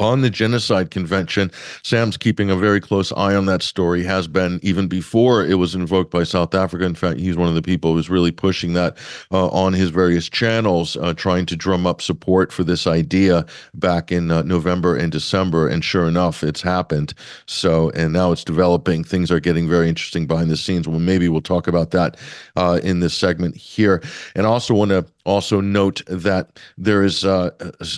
[0.00, 1.50] on the genocide convention.
[1.82, 5.74] Sam's keeping a very close eye on that story, has been even before it was
[5.74, 6.84] invoked by South Africa.
[6.84, 8.96] In fact, he's one of the people who's really pushing that
[9.32, 13.44] uh, on his various channels, uh, trying to drum up support for this idea
[13.74, 15.66] back in uh, November and December.
[15.68, 17.14] And sure enough, it's happened.
[17.46, 19.02] So, and now it's developing.
[19.02, 20.86] Things are getting very interesting behind the scenes.
[20.86, 22.16] Well, maybe we'll talk about that
[22.56, 24.02] uh, in this segment here.
[24.36, 27.50] And I also want to also note that there is uh,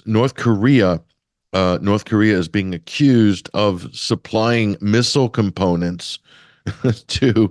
[0.07, 1.01] North Korea
[1.53, 6.19] uh, North Korea is being accused of supplying missile components
[7.09, 7.51] to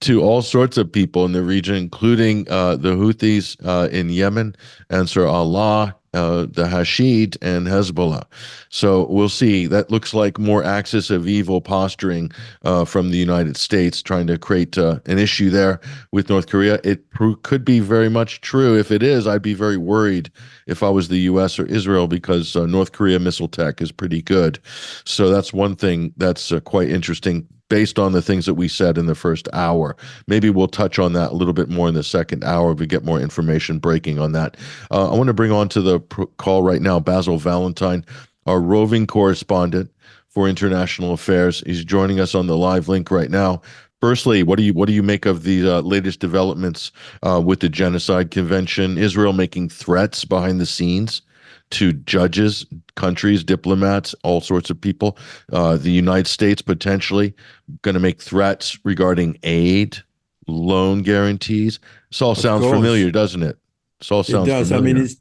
[0.00, 4.54] to all sorts of people in the region, including uh, the Houthis uh, in Yemen,
[4.90, 8.24] Ansar Allah, uh, the Hashid, and Hezbollah.
[8.68, 9.66] So we'll see.
[9.66, 14.38] That looks like more axis of evil posturing uh, from the United States, trying to
[14.38, 15.80] create uh, an issue there
[16.12, 16.80] with North Korea.
[16.84, 17.04] It
[17.42, 18.78] could be very much true.
[18.78, 20.30] If it is, I'd be very worried
[20.66, 21.58] if I was the U.S.
[21.58, 24.58] or Israel because uh, North Korea missile tech is pretty good.
[25.04, 28.98] So that's one thing that's uh, quite interesting based on the things that we said
[28.98, 29.96] in the first hour.
[30.26, 32.86] Maybe we'll touch on that a little bit more in the second hour if we
[32.86, 34.56] get more information breaking on that.
[34.90, 36.00] Uh, I want to bring on to the
[36.36, 38.04] call right now Basil Valentine,
[38.46, 39.90] our roving correspondent
[40.28, 41.62] for International Affairs.
[41.64, 43.62] He's joining us on the live link right now.
[44.00, 46.92] Firstly, what do you what do you make of the uh, latest developments
[47.22, 48.98] uh, with the Genocide Convention?
[48.98, 51.22] Israel making threats behind the scenes
[51.70, 55.18] to judges, countries, diplomats, all sorts of people.
[55.52, 57.34] Uh, the United States potentially
[57.82, 59.98] going to make threats regarding aid,
[60.46, 61.78] loan guarantees.
[62.10, 63.58] This all sounds familiar, doesn't it?
[63.98, 64.48] This all sounds.
[64.48, 64.68] It does.
[64.68, 64.90] Familiar.
[64.90, 65.16] I mean, it's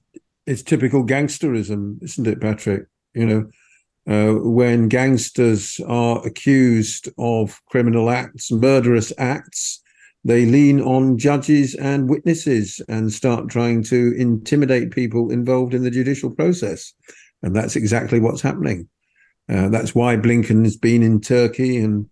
[0.45, 2.87] it's typical gangsterism, isn't it, Patrick?
[3.13, 3.49] You know,
[4.07, 9.81] uh, when gangsters are accused of criminal acts, murderous acts,
[10.23, 15.91] they lean on judges and witnesses and start trying to intimidate people involved in the
[15.91, 16.93] judicial process.
[17.41, 18.87] And that's exactly what's happening.
[19.49, 22.09] Uh, that's why Blinken has been in Turkey and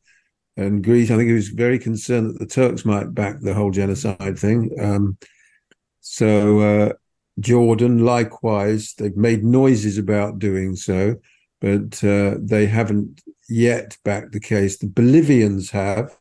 [0.58, 1.10] and Greece.
[1.10, 4.70] I think he was very concerned that the Turks might back the whole genocide thing.
[4.80, 5.18] Um,
[6.02, 6.94] so uh,
[7.40, 11.16] Jordan, likewise, they've made noises about doing so,
[11.62, 14.78] but uh, they haven't yet backed the case.
[14.78, 16.18] The Bolivians have.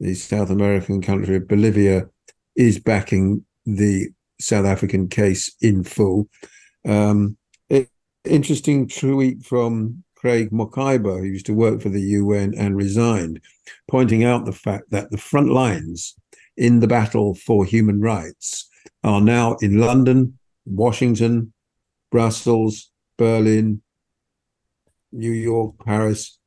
[0.00, 2.08] The South American country of Bolivia
[2.54, 4.08] is backing the
[4.40, 6.28] South African case in full.
[6.86, 7.36] Um,
[7.68, 7.88] it,
[8.24, 13.40] interesting tweet from Craig Mokhiba, who used to work for the UN and resigned,
[13.88, 16.14] pointing out the fact that the front lines
[16.56, 18.68] in the battle for human rights
[19.04, 21.52] are now in London, Washington,
[22.10, 23.82] Brussels, Berlin,
[25.12, 26.38] New York, Paris,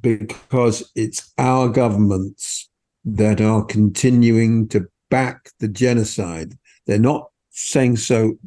[0.00, 2.68] because it's our governments
[3.04, 6.58] that are continuing to back the genocide.
[6.86, 8.38] They're not saying so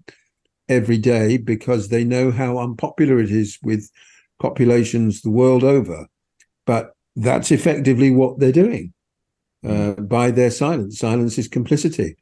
[0.67, 3.89] every day because they know how unpopular it is with
[4.39, 6.07] populations the world over.
[6.65, 8.93] But that's effectively what they're doing
[9.65, 10.99] uh, by their silence.
[10.99, 12.15] Silence is complicity.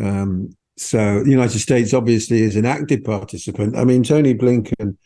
[0.00, 3.76] Um, so the United States obviously is an active participant.
[3.76, 4.96] I mean, Tony Blinken,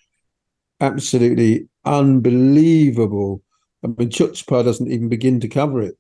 [0.80, 3.42] absolutely unbelievable.
[3.84, 5.96] I mean, chutzpah doesn't even begin to cover it.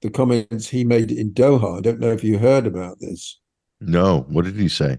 [0.00, 1.78] The comments he made in Doha.
[1.78, 3.40] I don't know if you heard about this.
[3.80, 4.26] No.
[4.28, 4.98] What did he say?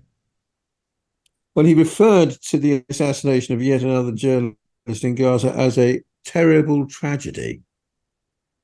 [1.56, 4.58] Well, he referred to the assassination of yet another journalist
[5.04, 7.62] in Gaza as a terrible tragedy,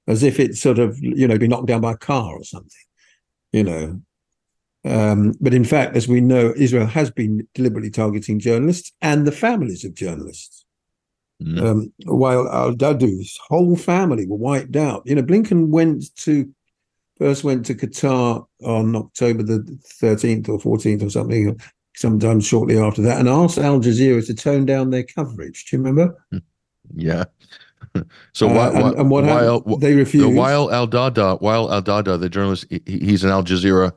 [0.07, 2.69] as if it's sort of, you know, been knocked down by a car or something,
[3.51, 4.01] you know.
[4.85, 9.31] Um, but in fact, as we know, Israel has been deliberately targeting journalists and the
[9.31, 10.64] families of journalists.
[11.43, 11.61] Mm.
[11.61, 15.03] Um, Wael Al Dahdouh's whole family were wiped out.
[15.05, 16.49] You know, Blinken went to
[17.17, 19.59] first went to Qatar on October the
[20.01, 21.59] 13th or 14th or something,
[21.95, 25.65] sometime shortly after that, and asked Al Jazeera to tone down their coverage.
[25.65, 26.25] Do you remember?
[26.93, 27.23] Yeah.
[28.33, 29.81] So Uh, and- why, and what while, happened?
[29.81, 30.37] They refused.
[30.37, 33.91] Wael Al Dahdouh, Wael Al Dahdouh, the journalist, he, he's an Al Jazeera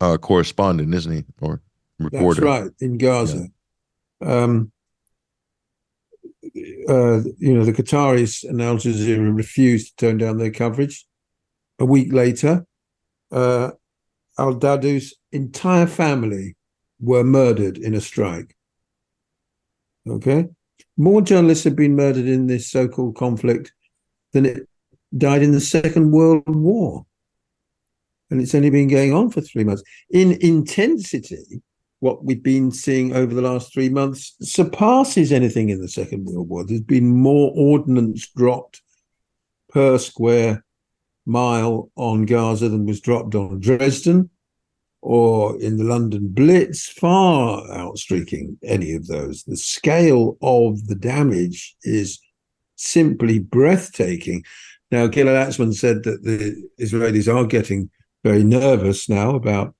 [0.00, 1.62] uh, correspondent, isn't he, or
[1.98, 2.40] reporter?
[2.42, 3.46] That's right in Gaza.
[4.20, 4.72] Um,
[6.88, 11.06] uh, you know, the Qataris and Al Jazeera refused to tone down their coverage.
[11.78, 12.66] A week later,
[13.30, 13.72] uh,
[14.38, 16.56] Al Dahdouh's entire family
[17.00, 18.56] were murdered in a strike.
[20.08, 20.46] Okay,
[20.96, 23.72] more journalists have been murdered in this so-called conflict
[24.32, 24.68] than it
[25.16, 27.04] died in the Second World War,
[28.30, 29.82] and it's only been going on for three months.
[30.10, 31.62] In intensity,
[32.00, 36.48] what we've been seeing over the last three months surpasses anything in the Second World
[36.48, 36.64] War.
[36.64, 38.82] There's been more ordnance dropped
[39.70, 40.64] per square
[41.24, 44.30] mile on Gaza than was dropped on Dresden
[45.06, 49.44] or in the London Blitz, far outstreaking any of those.
[49.44, 52.18] The scale of the damage is
[52.74, 54.42] simply breathtaking.
[54.90, 57.88] Now, Gilad Atzmon said that the Israelis are getting
[58.24, 59.75] very nervous now about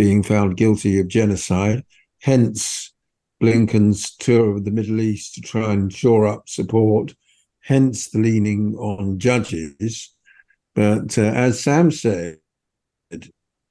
[0.00, 1.84] being found guilty of genocide.
[2.22, 2.90] Hence,
[3.38, 7.14] Blinken's tour of the Middle East to try and shore up support.
[7.64, 10.14] Hence, the leaning on judges.
[10.74, 12.38] But uh, as Sam said,
[13.12, 13.18] uh,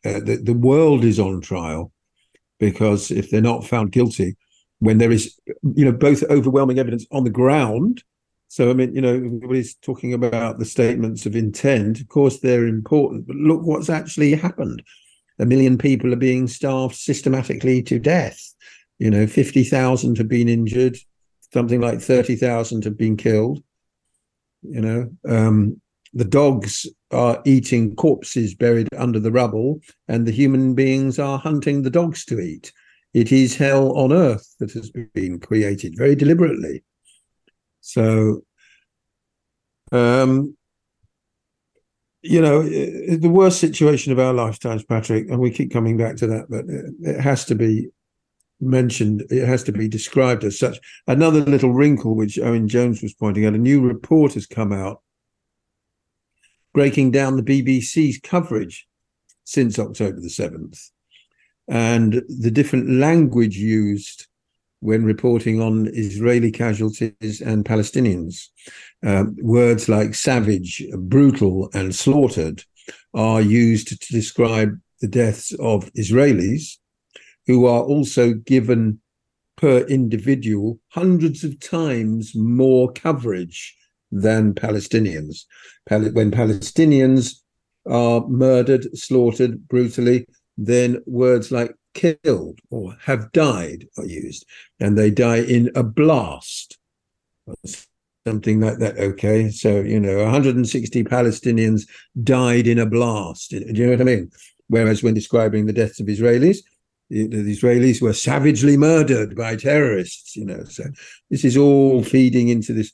[0.04, 1.92] the, the world is on trial
[2.60, 4.38] because if they're not found guilty,
[4.78, 5.36] when there is,
[5.74, 8.04] you know, both overwhelming evidence on the ground.
[8.50, 12.00] So, I mean, you know, everybody's talking about the statements of intent.
[12.00, 14.84] Of course, they're important, but look what's actually happened
[15.40, 18.54] a million people are being starved systematically to death.
[19.00, 20.98] You know, 50,000 have been injured,
[21.54, 23.64] something like 30,000 have been killed.
[24.62, 25.82] You know, um,
[26.14, 31.82] the dogs are eating corpses buried under the rubble, and the human beings are hunting
[31.82, 32.74] the dogs to eat.
[33.14, 36.84] It is hell on earth that has been created very deliberately.
[37.82, 38.44] So,
[39.92, 40.56] um,
[42.22, 45.97] you know, eh, eh, the worst situation of our lifetimes, Patrick, and we keep coming
[45.97, 47.89] back to that, but it- it has to be
[48.59, 50.80] mentioned, it has to be described as such.
[51.07, 55.01] Another little wrinkle, which Owen Jones was pointing out, a new report has come out
[56.74, 58.88] breaking down the BBC's coverage
[59.43, 60.91] since October the 7th
[61.67, 64.28] and the different language used
[64.82, 68.46] when reporting on Israeli casualties and Palestinians.
[69.06, 72.64] Um, words like savage, brutal, and slaughtered
[73.14, 76.78] are used to describe the deaths of Israelis
[77.48, 79.00] who are also given
[79.58, 83.76] per individual hundreds of times more coverage
[84.12, 85.46] than Palestinians.
[85.90, 87.36] When Palestinians
[87.86, 90.26] are murdered, slaughtered brutally,
[90.58, 94.46] then words like killed or have died are used,
[94.80, 96.78] and they die in a blast,
[98.26, 98.98] something like that.
[98.98, 101.88] Okay, so you know, 160 Palestinians
[102.24, 103.52] died in a blast.
[103.52, 104.32] Do you know what I mean?
[104.68, 106.58] Whereas when describing the deaths of Israelis,
[107.10, 110.36] the, the Israelis were savagely murdered by terrorists.
[110.36, 110.84] You know, so
[111.30, 112.94] this is all feeding into this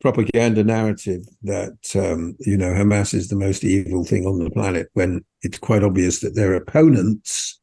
[0.00, 4.88] propaganda narrative that um, you know Hamas is the most evil thing on the planet
[4.92, 7.58] when it's quite obvious that their opponents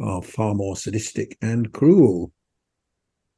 [0.00, 2.32] are far more sadistic and cruel.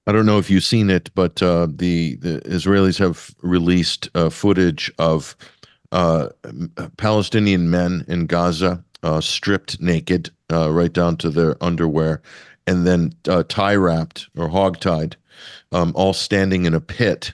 [0.06, 4.30] I don't know if you've seen it, but uh, the the Israelis have released uh,
[4.30, 5.36] footage of
[5.92, 6.30] uh,
[6.96, 12.22] Palestinian men in Gaza uh, stripped naked, uh, right down to their underwear,
[12.66, 15.16] and then uh, tie wrapped or hog tied,
[15.72, 17.32] um, all standing in a pit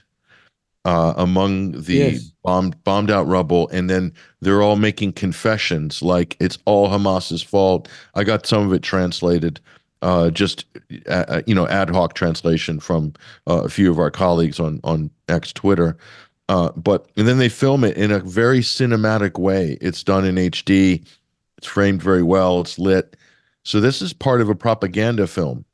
[0.85, 2.31] uh, among the yes.
[2.43, 7.87] bombed bombed out rubble, and then they're all making confessions like it's all Hamas's fault.
[8.15, 9.59] I got some of it translated,
[10.01, 10.65] uh, just
[11.07, 13.13] uh, uh you know ad hoc translation from
[13.47, 15.97] uh, a few of our colleagues on on X Twitter.
[16.47, 19.77] Uh, but and then they film it in a very cinematic way.
[19.81, 21.05] It's done in HD.
[21.57, 22.61] It's framed very well.
[22.61, 23.15] It's lit.
[23.63, 25.65] So this is part of a propaganda film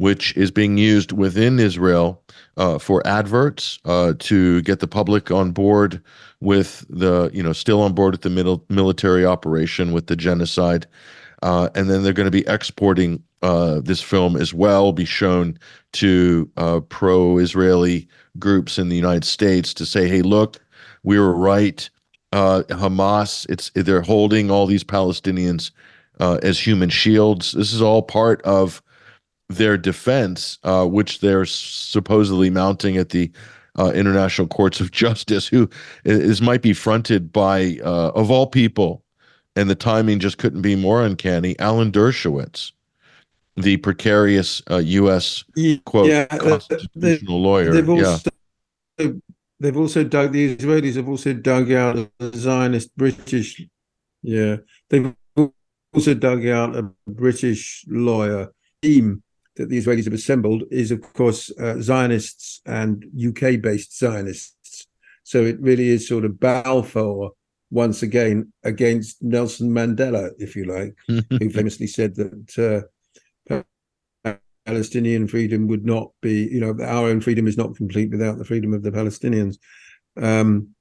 [0.00, 2.22] which is being used within Israel
[2.56, 6.02] uh, for adverts uh, to get the public on board
[6.40, 10.86] with the, you know, still on board with the middle military operation with the genocide.
[11.42, 15.58] Uh, and then they're going to be exporting uh, this film as well, be shown
[15.92, 18.06] to uh, pro Israeli
[18.38, 20.60] groups in the United States to say, hey, look,
[21.02, 21.88] we were right.
[22.32, 25.70] Uh, Hamas, it's they're holding all these Palestinians
[26.20, 27.52] as human shields.
[27.52, 28.82] This is all part of
[29.50, 33.30] their defense, uh, which they're supposedly mounting at the
[33.78, 35.68] uh, international courts of justice, who
[36.04, 39.02] is might be fronted by, uh, of all people,
[39.56, 41.58] and the timing just couldn't be more uncanny.
[41.58, 42.72] Alan Dershowitz,
[43.56, 45.44] the precarious U.S.
[45.58, 47.72] Uh, quote yeah, uh, constitutional they, lawyer.
[47.72, 48.30] They've also,
[48.98, 49.08] yeah.
[49.58, 53.60] they've also dug the Israelis have also dug out a Zionist British.
[54.22, 55.12] Yeah, they've
[55.92, 59.24] also dug out a British lawyer team
[59.60, 64.86] that the Israelis have assembled is, of course, uh, Zionists and UK based Zionists.
[65.22, 67.32] So it really is sort of Balfour
[67.70, 70.96] once again against Nelson Mandela, if you like,
[71.30, 72.88] who famously said that
[74.24, 74.32] uh,
[74.64, 78.44] Palestinian freedom would not be, you know, our own freedom is not complete without the
[78.46, 79.58] freedom of the Palestinians.
[80.16, 80.74] Um,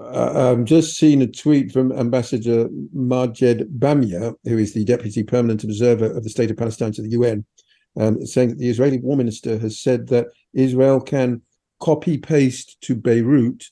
[0.00, 6.10] I've just seen a tweet from Ambassador Majed Bamia, who is the Deputy Permanent Observer
[6.10, 7.44] of the State of Palestine to the UN,
[7.98, 11.42] um, saying that the Israeli War Minister has said that Israel can
[11.80, 13.64] copy paste to Beirut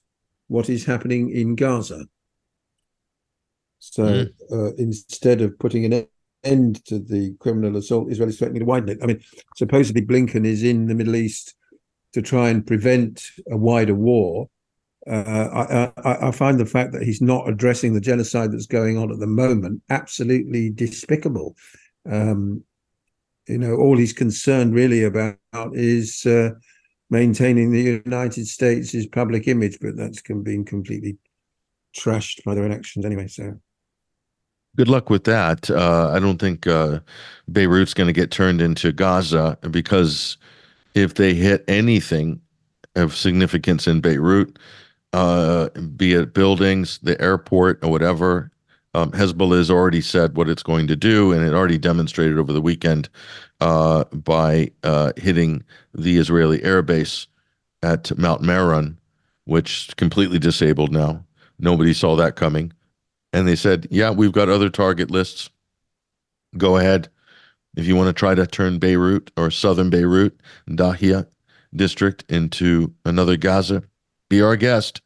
[0.49, 2.07] what is happening in Gaza.
[3.79, 4.31] So mm.
[4.53, 6.07] uh, instead of putting an
[6.45, 8.99] end to the criminal assault, Israel is threatening to widen it.
[9.03, 9.23] I mean,
[9.57, 11.55] supposedly Blinken is in the Middle East
[12.13, 14.49] to try and prevent a wider war
[15.09, 19.11] uh, I, I, find the fact that he's not addressing the genocide that's going on
[19.11, 21.57] at the moment absolutely despicable.
[22.11, 22.63] Um,
[23.47, 25.39] you know, all he's concerned really about
[25.73, 26.51] is uh,
[27.11, 31.17] maintaining the United States' public image, but that's been completely
[31.97, 33.29] trashed by their own actions anyway.
[33.29, 33.59] So.
[34.77, 35.71] Good luck with that.
[35.71, 37.01] Uh, I don't think uh,
[37.51, 40.37] Beirut's going to get turned into Gaza because
[40.95, 42.41] if they hit anything
[42.95, 44.59] of significance in Beirut,
[45.13, 48.51] uh, be it buildings, the airport, or whatever.
[48.95, 52.53] Um, Hezbollah has already said what it's going to do, and it already demonstrated over
[52.53, 53.09] the weekend
[53.61, 55.63] uh, by uh, hitting
[55.95, 57.27] the Israeli airbase
[57.83, 58.99] at Mount Meron,
[59.45, 61.25] which is completely disabled now.
[61.59, 62.73] Nobody saw that coming.
[63.33, 65.51] And they said, yeah, we've got other target lists.
[66.57, 67.09] Go ahead.
[67.77, 71.27] If you want to try to turn Beirut or southern Beirut, Dahia
[71.77, 73.83] district into another Gaza,
[74.29, 75.01] be our guest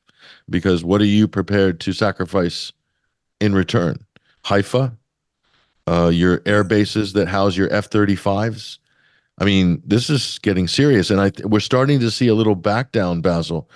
[0.48, 2.72] because what are you prepared to sacrifice
[3.40, 4.04] in return?
[4.44, 4.96] Haifa,
[5.86, 8.78] uh, your air bases that house your F 35s.
[9.38, 11.10] I mean, this is getting serious.
[11.10, 13.68] And I we're starting to see a little back down, Basil,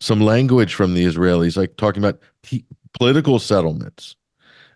[0.00, 2.20] some language from the Israelis, like talking about
[2.92, 4.16] political settlements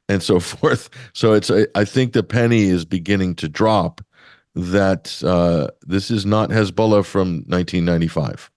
[0.08, 0.90] and so forth.
[1.14, 4.00] So it's, I think the penny is beginning to drop
[4.54, 8.51] that uh, this is not Hezbollah from 1995.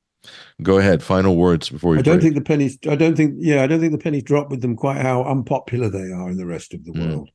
[0.62, 1.04] Go ahead.
[1.04, 2.00] Final words before you.
[2.00, 2.24] I don't break.
[2.24, 2.78] think the pennies.
[2.90, 3.36] I don't think.
[3.38, 6.38] Yeah, I don't think the pennies drop with them quite how unpopular they are in
[6.38, 7.08] the rest of the Mm.
[7.10, 7.30] world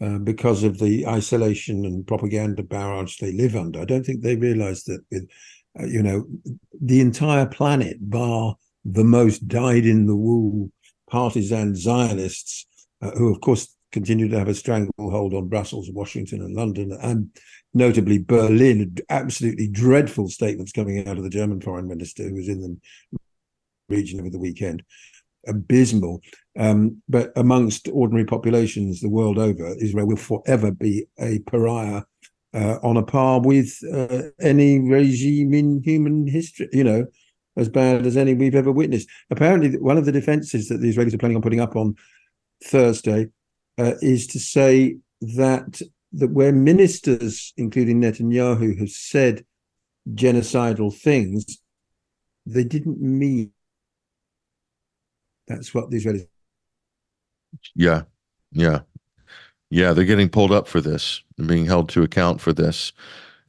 [0.00, 3.80] uh, because of the isolation and propaganda barrage they live under.
[3.80, 5.28] I don't think they realise that with,
[5.80, 6.26] uh, you know,
[6.80, 10.70] the entire planet, bar the most dyed-in-the-wool
[11.10, 12.66] partisan Zionists,
[13.02, 17.28] uh, who of course continue to have a stranglehold on Brussels, Washington, and London, and
[17.74, 18.96] notably Berlin.
[19.08, 23.18] Absolutely dreadful statements coming out of the German foreign minister, who was in the
[23.88, 24.82] region over the weekend.
[25.46, 26.20] Abysmal.
[26.58, 32.02] Um, but amongst ordinary populations the world over, Israel will forever be a pariah
[32.52, 37.06] uh, on a par with uh, any regime in human history, you know,
[37.56, 39.08] as bad as any we've ever witnessed.
[39.30, 41.94] Apparently, one of the defenses that the Israelis are planning on putting up on
[42.64, 43.28] Thursday
[43.78, 45.80] uh, is to say that
[46.12, 49.44] that where ministers, including Netanyahu, have said
[50.12, 51.58] genocidal things,
[52.46, 53.52] they didn't mean.
[55.46, 56.26] That's what the Israelis.
[57.74, 58.02] Yeah,
[58.52, 58.80] yeah,
[59.70, 59.92] yeah.
[59.92, 61.22] They're getting pulled up for this.
[61.36, 62.92] They're being held to account for this.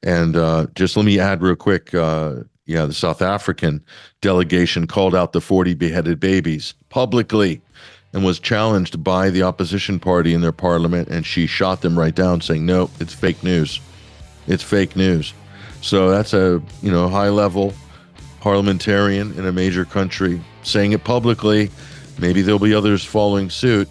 [0.03, 1.93] And uh, just let me add real quick.
[1.93, 3.84] Uh, yeah, the South African
[4.22, 7.62] delegation called out the 40 beheaded babies publicly
[8.14, 11.07] and was challenged by the opposition party in their parliament.
[11.07, 13.80] And she shot them right down, saying, "No, it's fake news.
[14.47, 15.34] It's fake news."
[15.82, 17.74] So that's a you know high level
[18.39, 21.70] parliamentarian in a major country saying it publicly.
[22.20, 23.89] Maybe there'll be others following suit.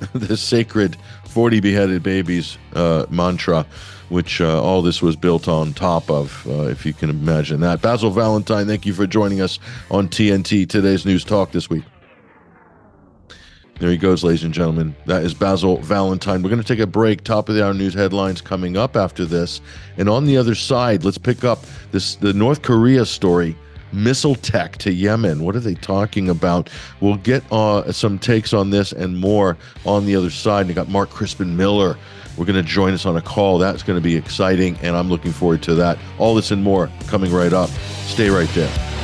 [0.14, 0.96] the sacred
[1.26, 3.66] 40 beheaded babies uh, mantra,
[4.08, 7.82] which uh, all this was built on top of, uh, if you can imagine that.
[7.82, 9.58] Basil Valentine, thank you for joining us
[9.90, 11.84] on TNT, today's news talk this week.
[13.80, 14.94] There he goes, ladies and gentlemen.
[15.06, 16.42] That is Basil Valentine.
[16.42, 17.24] We're going to take a break.
[17.24, 19.62] Top of the hour news headlines coming up after this.
[19.96, 23.56] And on the other side, let's pick up this the North Korea story.
[23.90, 25.42] Missile tech to Yemen.
[25.42, 26.68] What are they talking about?
[27.00, 29.56] We'll get uh, some takes on this and more
[29.86, 30.68] on the other side.
[30.68, 31.96] We got Mark Crispin Miller.
[32.36, 33.56] We're going to join us on a call.
[33.56, 35.98] That's going to be exciting, and I'm looking forward to that.
[36.18, 37.70] All this and more coming right up.
[38.04, 38.99] Stay right there.